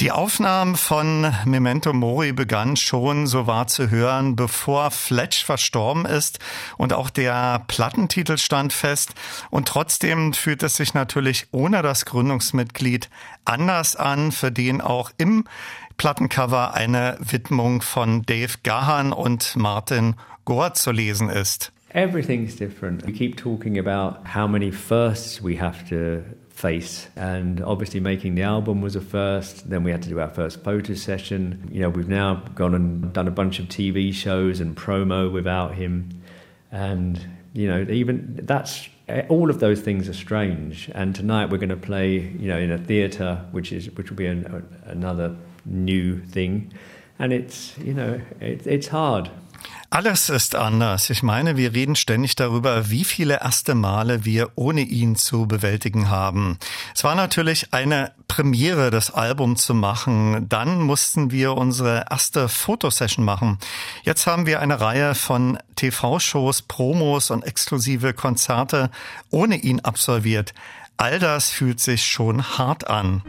Die 0.00 0.10
Aufnahmen 0.10 0.76
von 0.76 1.30
Memento 1.44 1.92
Mori 1.92 2.32
begannen 2.32 2.76
schon, 2.76 3.26
so 3.26 3.46
war 3.46 3.66
zu 3.66 3.90
hören, 3.90 4.34
bevor 4.34 4.90
Fletch 4.90 5.44
verstorben 5.44 6.06
ist 6.06 6.38
und 6.78 6.94
auch 6.94 7.10
der 7.10 7.64
Plattentitel 7.68 8.38
stand 8.38 8.72
fest. 8.72 9.12
Und 9.50 9.68
trotzdem 9.68 10.32
fühlt 10.32 10.62
es 10.62 10.76
sich 10.76 10.94
natürlich 10.94 11.48
ohne 11.50 11.82
das 11.82 12.06
Gründungsmitglied 12.06 13.10
anders 13.44 13.94
an, 13.94 14.32
für 14.32 14.50
den 14.50 14.80
auch 14.80 15.10
im 15.18 15.44
Plattencover 15.98 16.72
eine 16.72 17.18
Widmung 17.20 17.82
von 17.82 18.22
Dave 18.22 18.54
Gahan 18.62 19.12
und 19.12 19.54
Martin 19.56 20.14
Gore 20.46 20.72
zu 20.72 20.92
lesen 20.92 21.28
ist. 21.28 21.72
Everything's 21.92 22.56
different. 22.56 23.06
We 23.06 23.12
keep 23.12 23.36
talking 23.36 23.78
about 23.78 24.20
how 24.34 24.48
many 24.48 24.72
firsts 24.72 25.44
we 25.44 25.60
have 25.60 25.84
to 25.90 26.22
face. 26.60 27.08
And 27.16 27.62
obviously, 27.62 28.00
making 28.00 28.34
the 28.34 28.42
album 28.42 28.82
was 28.82 28.94
a 28.94 29.00
first. 29.00 29.70
Then 29.70 29.82
we 29.82 29.90
had 29.90 30.02
to 30.02 30.08
do 30.08 30.20
our 30.20 30.28
first 30.28 30.62
photo 30.62 30.94
session. 30.94 31.68
You 31.72 31.80
know, 31.80 31.88
we've 31.88 32.08
now 32.08 32.34
gone 32.54 32.74
and 32.74 33.12
done 33.12 33.26
a 33.26 33.32
bunch 33.32 33.58
of 33.58 33.66
TV 33.66 34.12
shows 34.12 34.60
and 34.60 34.76
promo 34.76 35.32
without 35.32 35.74
him. 35.74 36.10
And, 36.70 37.18
you 37.54 37.66
know, 37.66 37.86
even 37.90 38.40
that's 38.42 38.88
eh, 39.08 39.24
all 39.28 39.50
of 39.50 39.58
those 39.58 39.80
things 39.80 40.08
are 40.08 40.14
strange. 40.14 40.90
And 40.94 41.14
tonight 41.14 41.50
we're 41.50 41.58
going 41.58 41.70
to 41.70 41.76
play, 41.76 42.18
you 42.18 42.48
know, 42.48 42.58
in 42.58 42.70
a 42.70 42.78
theatre, 42.78 43.44
which 43.52 43.72
is 43.72 43.90
which 43.92 44.10
will 44.10 44.18
be 44.18 44.26
an, 44.26 44.68
another 44.84 45.34
new 45.64 46.20
thing. 46.20 46.72
And 47.18 47.32
it's, 47.32 47.76
you 47.78 47.94
know, 47.94 48.20
it, 48.40 48.66
it's 48.66 48.88
hard. 48.88 49.30
Alles 49.92 50.28
ist 50.28 50.54
anders. 50.54 51.10
Ich 51.10 51.24
meine, 51.24 51.56
wir 51.56 51.74
reden 51.74 51.96
ständig 51.96 52.36
darüber, 52.36 52.90
wie 52.90 53.02
viele 53.02 53.40
erste 53.40 53.74
Male 53.74 54.24
wir 54.24 54.50
ohne 54.54 54.82
ihn 54.82 55.16
zu 55.16 55.48
bewältigen 55.48 56.08
haben. 56.08 56.60
Es 56.94 57.02
war 57.02 57.16
natürlich 57.16 57.74
eine 57.74 58.12
Premiere, 58.28 58.92
das 58.92 59.10
Album 59.10 59.56
zu 59.56 59.74
machen. 59.74 60.48
Dann 60.48 60.80
mussten 60.80 61.32
wir 61.32 61.56
unsere 61.56 62.04
erste 62.08 62.48
Fotosession 62.48 63.24
machen. 63.24 63.58
Jetzt 64.04 64.28
haben 64.28 64.46
wir 64.46 64.60
eine 64.60 64.80
Reihe 64.80 65.16
von 65.16 65.58
TV-Shows, 65.74 66.62
Promos 66.62 67.32
und 67.32 67.42
exklusive 67.42 68.14
Konzerte 68.14 68.92
ohne 69.30 69.56
ihn 69.56 69.80
absolviert. 69.80 70.54
All 70.98 71.18
das 71.18 71.50
fühlt 71.50 71.80
sich 71.80 72.04
schon 72.04 72.44
hart 72.58 72.86
an. 72.88 73.22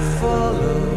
follow. 0.00 0.89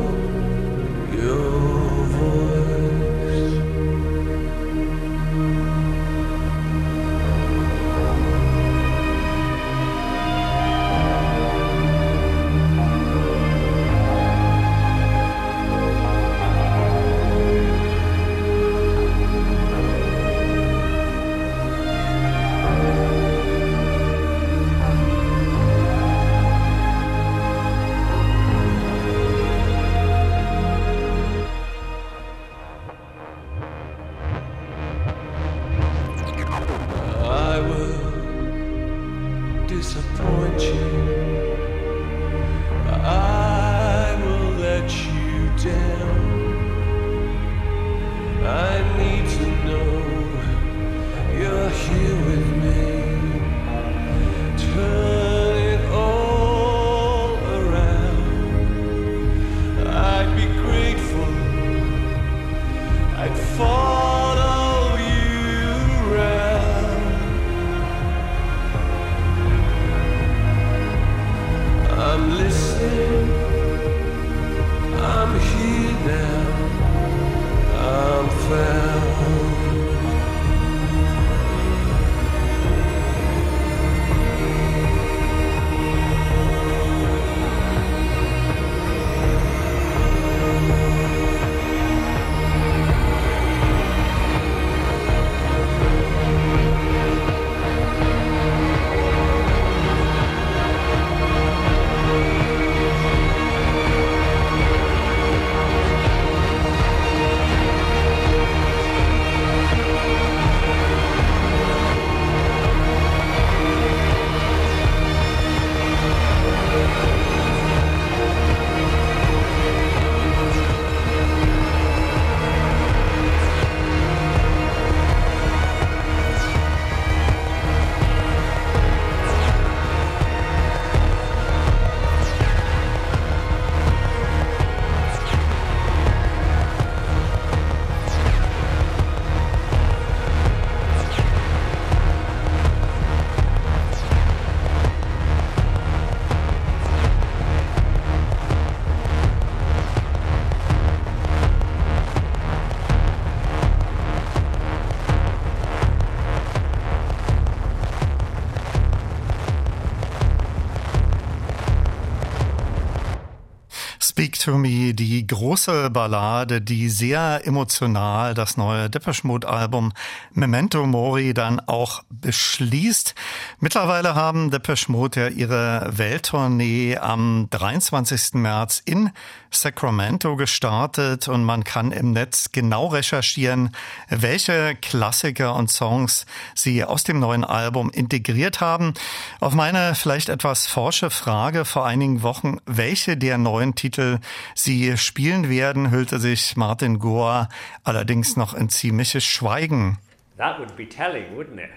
To 164.44 164.58
Me, 164.58 164.94
die 164.94 165.26
große 165.26 165.90
Ballade, 165.90 166.60
die 166.60 166.90
sehr 166.90 167.48
emotional 167.48 168.34
das 168.34 168.58
neue 168.58 168.90
Depeche 168.90 169.26
Mode 169.26 169.48
Album 169.48 169.94
Memento 170.34 170.86
Mori 170.86 171.34
dann 171.34 171.62
auch 171.62 172.04
beschließt. 172.10 173.16
Mittlerweile 173.64 174.14
haben 174.14 174.52
Depeche 174.52 174.92
Mode 174.92 175.22
ja 175.22 175.28
ihre 175.30 175.88
Welttournee 175.90 176.98
am 176.98 177.48
23. 177.50 178.34
März 178.34 178.82
in 178.84 179.10
Sacramento 179.52 180.36
gestartet 180.36 181.30
und 181.30 181.46
man 181.46 181.64
kann 181.64 181.94
im 181.94 182.12
Netz 182.12 182.52
genau 182.52 182.88
recherchieren, 182.88 183.74
welche 184.10 184.76
Klassiker 184.82 185.56
und 185.56 185.72
Songs 185.72 186.26
sie 186.54 186.84
aus 186.84 187.06
dem 187.06 187.20
neuen 187.20 187.46
Album 187.46 187.90
integriert 187.90 188.60
haben. 188.60 188.96
Auf 189.40 189.54
meine 189.54 189.96
vielleicht 189.96 190.28
etwas 190.28 190.68
forsche 190.68 191.10
Frage 191.10 191.64
vor 191.64 191.86
einigen 191.86 192.22
Wochen, 192.22 192.58
welche 192.66 193.16
der 193.16 193.38
neuen 193.38 193.76
Titel 193.76 194.20
sie 194.56 194.98
spielen 194.98 195.48
werden, 195.48 195.90
hüllte 195.90 196.20
sich 196.20 196.58
Martin 196.58 197.00
Gore 197.00 197.48
allerdings 197.86 198.36
noch 198.36 198.56
in 198.56 198.68
ziemliches 198.68 199.24
Schweigen. 199.24 200.00
That 200.36 200.60
would 200.60 200.76
be 200.76 200.90
telling, 200.90 201.38
wouldn't 201.38 201.62
it? 201.64 201.70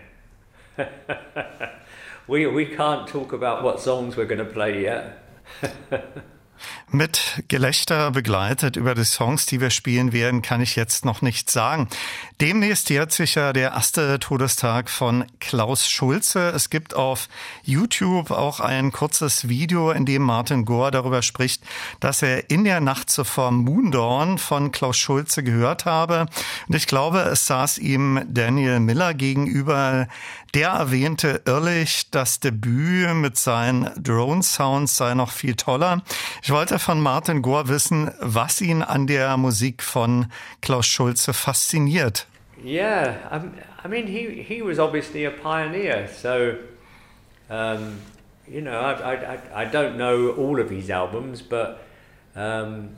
we, 2.28 2.46
we 2.46 2.66
can't 2.66 3.06
talk 3.08 3.32
about 3.32 3.62
what 3.62 3.80
songs 3.80 4.16
we're 4.16 4.26
going 4.26 4.38
to 4.38 4.44
play 4.44 4.82
yet. 4.82 5.18
Mit 6.90 7.42
Gelächter 7.48 8.10
begleitet 8.12 8.76
über 8.76 8.94
die 8.94 9.04
Songs, 9.04 9.44
die 9.44 9.60
wir 9.60 9.70
spielen 9.70 10.12
werden, 10.12 10.40
kann 10.40 10.60
ich 10.60 10.76
jetzt 10.76 11.04
noch 11.04 11.20
nichts 11.20 11.52
sagen. 11.52 11.88
Demnächst 12.40 12.90
jährt 12.90 13.12
sich 13.12 13.34
ja 13.34 13.52
der 13.52 13.72
erste 13.72 14.18
Todestag 14.18 14.88
von 14.88 15.24
Klaus 15.40 15.88
Schulze. 15.88 16.50
Es 16.50 16.70
gibt 16.70 16.94
auf 16.94 17.28
YouTube 17.62 18.30
auch 18.30 18.60
ein 18.60 18.92
kurzes 18.92 19.48
Video, 19.48 19.90
in 19.90 20.06
dem 20.06 20.22
Martin 20.22 20.64
Gore 20.64 20.90
darüber 20.90 21.22
spricht, 21.22 21.62
dass 22.00 22.22
er 22.22 22.50
in 22.50 22.64
der 22.64 22.80
Nacht 22.80 23.10
zuvor 23.10 23.50
Moondorn 23.50 24.38
von 24.38 24.70
Klaus 24.70 24.96
Schulze 24.96 25.42
gehört 25.42 25.84
habe. 25.84 26.26
Und 26.68 26.74
ich 26.74 26.86
glaube, 26.86 27.20
es 27.20 27.46
saß 27.46 27.78
ihm 27.78 28.22
Daniel 28.28 28.80
Miller 28.80 29.12
gegenüber, 29.12 30.08
der 30.56 30.70
erwähnte 30.70 31.42
ehrlich, 31.44 32.10
das 32.10 32.40
Debüt 32.40 33.14
mit 33.14 33.36
seinen 33.36 33.90
Drone-Sounds 34.02 34.96
sei 34.96 35.12
noch 35.12 35.30
viel 35.30 35.54
toller. 35.54 36.00
Ich 36.42 36.50
wollte 36.50 36.78
von 36.78 36.98
Martin 36.98 37.42
Gore 37.42 37.68
wissen, 37.68 38.10
was 38.20 38.62
ihn 38.62 38.80
an 38.80 39.06
der 39.06 39.36
Musik 39.36 39.82
von 39.82 40.32
Klaus 40.62 40.86
Schulze 40.86 41.34
fasziniert. 41.34 42.26
Yeah, 42.64 43.16
I 43.84 43.88
mean, 43.88 44.06
he, 44.06 44.42
he 44.42 44.62
was 44.62 44.78
obviously 44.78 45.26
a 45.26 45.30
pioneer, 45.30 46.08
so, 46.08 46.54
um, 47.50 47.98
you 48.48 48.62
know, 48.62 48.80
I, 48.80 49.34
I, 49.34 49.62
I 49.62 49.66
don't 49.66 49.98
know 49.98 50.30
all 50.38 50.58
of 50.58 50.70
his 50.70 50.88
albums, 50.88 51.42
but, 51.42 51.82
um, 52.34 52.96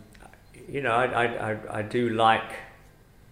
you 0.69 0.81
know, 0.81 0.93
I, 0.93 1.51
I, 1.51 1.81
I 1.81 1.83
do 1.83 2.09
like 2.09 2.55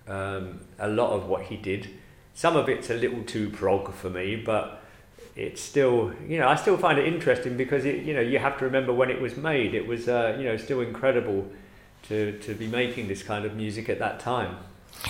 um, 0.09 0.63
a 0.81 0.89
lot 0.89 1.13
of 1.13 1.29
what 1.29 1.43
he 1.43 1.57
did. 1.57 1.91
Some 2.37 2.55
of 2.55 2.69
it's 2.69 2.91
a 2.91 2.95
little 2.95 3.23
too 3.23 3.49
prog 3.49 3.95
for 3.95 4.11
me, 4.11 4.37
but 4.37 4.83
it's 5.37 5.59
still, 5.59 6.13
you 6.29 6.39
know, 6.39 6.47
I 6.47 6.55
still 6.57 6.77
find 6.77 6.99
it 6.99 7.07
interesting 7.07 7.57
because 7.57 7.87
it, 7.87 8.05
you 8.05 8.13
know, 8.13 8.21
you 8.21 8.39
have 8.39 8.59
to 8.59 8.67
remember 8.67 8.93
when 8.93 9.09
it 9.09 9.23
was 9.23 9.39
made. 9.39 9.75
It 9.75 9.87
was, 9.87 10.07
uh, 10.07 10.37
you 10.39 10.45
know, 10.45 10.59
still 10.59 10.83
incredible 10.83 11.51
to 12.09 12.39
to 12.41 12.53
be 12.55 12.67
making 12.67 13.09
this 13.09 13.23
kind 13.23 13.47
of 13.47 13.57
music 13.57 13.89
at 13.89 13.99
that 14.01 14.21
time. 14.21 14.59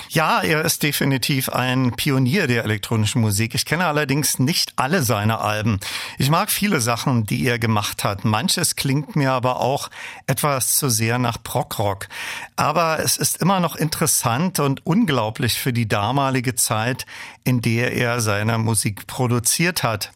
Ja, 0.09 0.41
er 0.41 0.65
ist 0.65 0.83
definitiv 0.83 1.49
ein 1.49 1.93
Pionier 1.93 2.47
der 2.47 2.65
elektronischen 2.65 3.21
Musik. 3.21 3.55
Ich 3.55 3.65
kenne 3.65 3.87
allerdings 3.87 4.39
nicht 4.39 4.73
alle 4.77 5.03
seine 5.03 5.41
Alben. 5.41 5.81
Ich 6.19 6.31
mag 6.31 6.51
viele 6.51 6.81
Sachen, 6.81 7.27
die 7.27 7.47
er 7.47 7.59
gemacht 7.59 8.05
hat. 8.05 8.25
Manches 8.25 8.77
klingt 8.77 9.17
mir 9.17 9.33
aber 9.33 9.61
auch 9.61 9.91
etwas 10.27 10.75
zu 10.75 10.89
sehr 10.89 11.19
nach 11.19 11.43
Prog-Rock. 11.43 12.09
Aber 12.57 13.01
es 13.01 13.17
ist 13.17 13.43
immer 13.43 13.61
noch 13.61 13.77
interessant 13.77 14.61
und 14.61 14.85
unglaublich 14.87 15.55
für 15.59 15.73
die 15.73 15.89
damalige 15.89 16.55
Zeit, 16.55 17.07
in 17.45 17.61
der 17.61 17.93
er 17.93 18.21
seine 18.21 18.59
Musik 18.59 19.07
produziert 19.07 19.83
hat. 19.83 20.13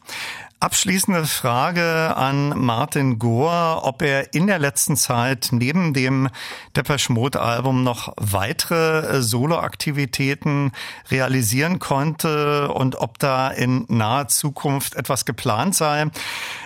Abschließende 0.62 1.24
Frage 1.24 2.14
an 2.18 2.50
Martin 2.50 3.18
Gore, 3.18 3.82
ob 3.82 4.02
er 4.02 4.34
in 4.34 4.46
der 4.46 4.58
letzten 4.58 4.94
Zeit 4.94 5.48
neben 5.52 5.94
dem 5.94 6.28
Depeche 6.76 7.14
Album 7.40 7.82
noch 7.82 8.12
weitere 8.18 9.06
äh, 9.06 9.22
Soloaktivitäten 9.22 10.72
realisieren 11.10 11.78
konnte 11.78 12.68
und 12.72 12.96
ob 12.96 13.18
da 13.18 13.48
in 13.48 13.86
naher 13.88 14.28
Zukunft 14.28 14.96
etwas 14.96 15.24
geplant 15.24 15.76
sei. 15.76 16.08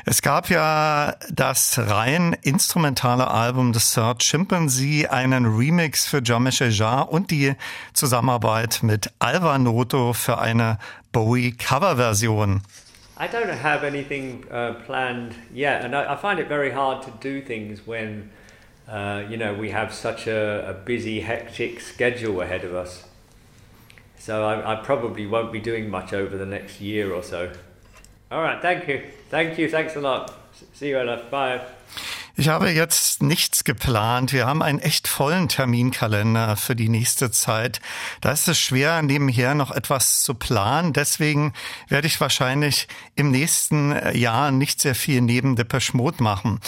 Es 0.04 0.22
gab 0.22 0.50
ja 0.50 1.14
das 1.30 1.78
rein 1.78 2.36
instrumentale 2.42 3.30
Album 3.30 3.72
The 3.74 3.80
Third 3.80 4.24
Chimpanzee, 4.24 5.06
einen 5.06 5.46
Remix 5.46 6.04
für 6.04 6.20
Jean-Michel 6.20 6.72
und 7.08 7.30
die 7.30 7.54
Zusammenarbeit 7.92 8.80
mit 8.82 9.12
Alva 9.20 9.56
Noto 9.56 10.14
für 10.14 10.38
eine 10.38 10.80
Bowie 11.12 11.52
Coverversion. 11.52 12.62
I 13.16 13.28
don't 13.28 13.48
have 13.48 13.84
anything 13.84 14.44
uh, 14.50 14.74
planned 14.86 15.34
yet, 15.52 15.84
and 15.84 15.94
I, 15.94 16.14
I, 16.14 16.16
find 16.16 16.40
it 16.40 16.48
very 16.48 16.72
hard 16.72 17.04
to 17.04 17.12
do 17.20 17.40
things 17.40 17.86
when 17.86 18.30
uh, 18.88 19.24
you 19.28 19.36
know 19.36 19.54
we 19.54 19.70
have 19.70 19.94
such 19.94 20.26
a, 20.26 20.68
a, 20.68 20.74
busy, 20.74 21.20
hectic 21.20 21.80
schedule 21.80 22.40
ahead 22.40 22.64
of 22.64 22.74
us. 22.74 23.04
So 24.18 24.44
I, 24.44 24.72
I, 24.72 24.76
probably 24.82 25.26
won't 25.26 25.52
be 25.52 25.60
doing 25.60 25.88
much 25.88 26.12
over 26.12 26.36
the 26.36 26.46
next 26.46 26.80
year 26.80 27.12
or 27.12 27.22
so. 27.22 27.52
All 28.32 28.42
right, 28.42 28.60
thank 28.60 28.88
you, 28.88 29.02
thank 29.28 29.58
you, 29.58 29.70
thanks 29.70 29.94
a 29.94 30.00
lot. 30.00 30.34
See 30.72 30.88
you, 30.88 30.98
Ella. 30.98 31.24
Bye. 31.30 31.64
Ich 32.36 32.48
habe 32.48 32.68
jetzt 32.70 33.22
nichts 33.22 33.62
geplant. 33.62 34.32
Wir 34.32 34.46
haben 34.46 34.60
einen 34.60 34.80
echt 34.80 35.06
vollen 35.06 35.48
Terminkalender 35.48 36.56
für 36.56 36.74
die 36.74 36.88
nächste 36.88 37.30
Zeit. 37.30 37.80
Da 38.20 38.32
ist 38.32 38.48
es 38.48 38.58
schwer, 38.58 39.02
nebenher 39.02 39.54
noch 39.54 39.70
etwas 39.70 40.22
zu 40.22 40.34
planen. 40.34 40.92
Deswegen 40.92 41.52
werde 41.88 42.08
ich 42.08 42.20
wahrscheinlich 42.20 42.88
im 43.14 43.30
nächsten 43.30 43.94
Jahr 44.16 44.50
nicht 44.50 44.80
sehr 44.80 44.96
viel 44.96 45.20
neben 45.20 45.54
Depeche 45.54 45.96
Mode 45.96 46.24
machen. 46.24 46.58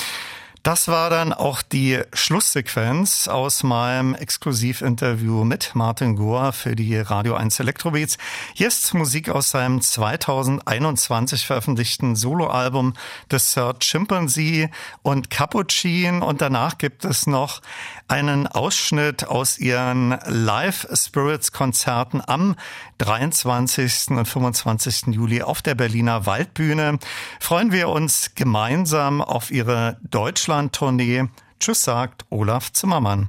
Das 0.67 0.89
war 0.89 1.11
dann 1.11 1.33
auch 1.33 1.63
die 1.63 2.01
Schlusssequenz 2.13 3.29
aus 3.29 3.63
meinem 3.63 4.17
Exklusivinterview 4.17 5.45
mit 5.45 5.77
Martin 5.77 6.17
Gore 6.17 6.53
für 6.53 6.75
die 6.75 6.97
Radio 6.97 7.37
1 7.37 7.61
Electrobeats. 7.61 8.19
Hier 8.53 8.67
ist 8.67 8.93
Musik 8.93 9.29
aus 9.29 9.53
seinem 9.53 9.81
2021 9.81 11.47
veröffentlichten 11.47 12.17
Soloalbum 12.17 12.95
The 13.31 13.39
Third 13.39 13.85
Chimpanzee 13.85 14.69
und 15.03 15.31
Cappuccin 15.31 16.21
und 16.21 16.41
danach 16.41 16.79
gibt 16.79 17.05
es 17.05 17.29
noch 17.29 17.63
einen 18.09 18.47
Ausschnitt 18.47 19.27
aus 19.27 19.59
ihren 19.59 20.19
Live 20.27 20.87
Spirits 20.93 21.53
Konzerten 21.53 22.23
am 22.27 22.57
23. 22.99 24.11
und 24.11 24.27
25. 24.27 25.15
Juli 25.15 25.43
auf 25.43 25.63
der 25.63 25.75
Berliner 25.75 26.27
Waldbühne. 26.27 26.99
Freuen 27.41 27.73
wir 27.73 27.89
uns 27.89 28.33
gemeinsam 28.35 29.21
auf 29.21 29.51
ihre 29.51 29.99
Deutschland-Tournee. 30.11 31.25
Tschüss 31.59 31.83
sagt 31.83 32.27
Olaf 32.31 32.73
Zimmermann. 32.73 33.29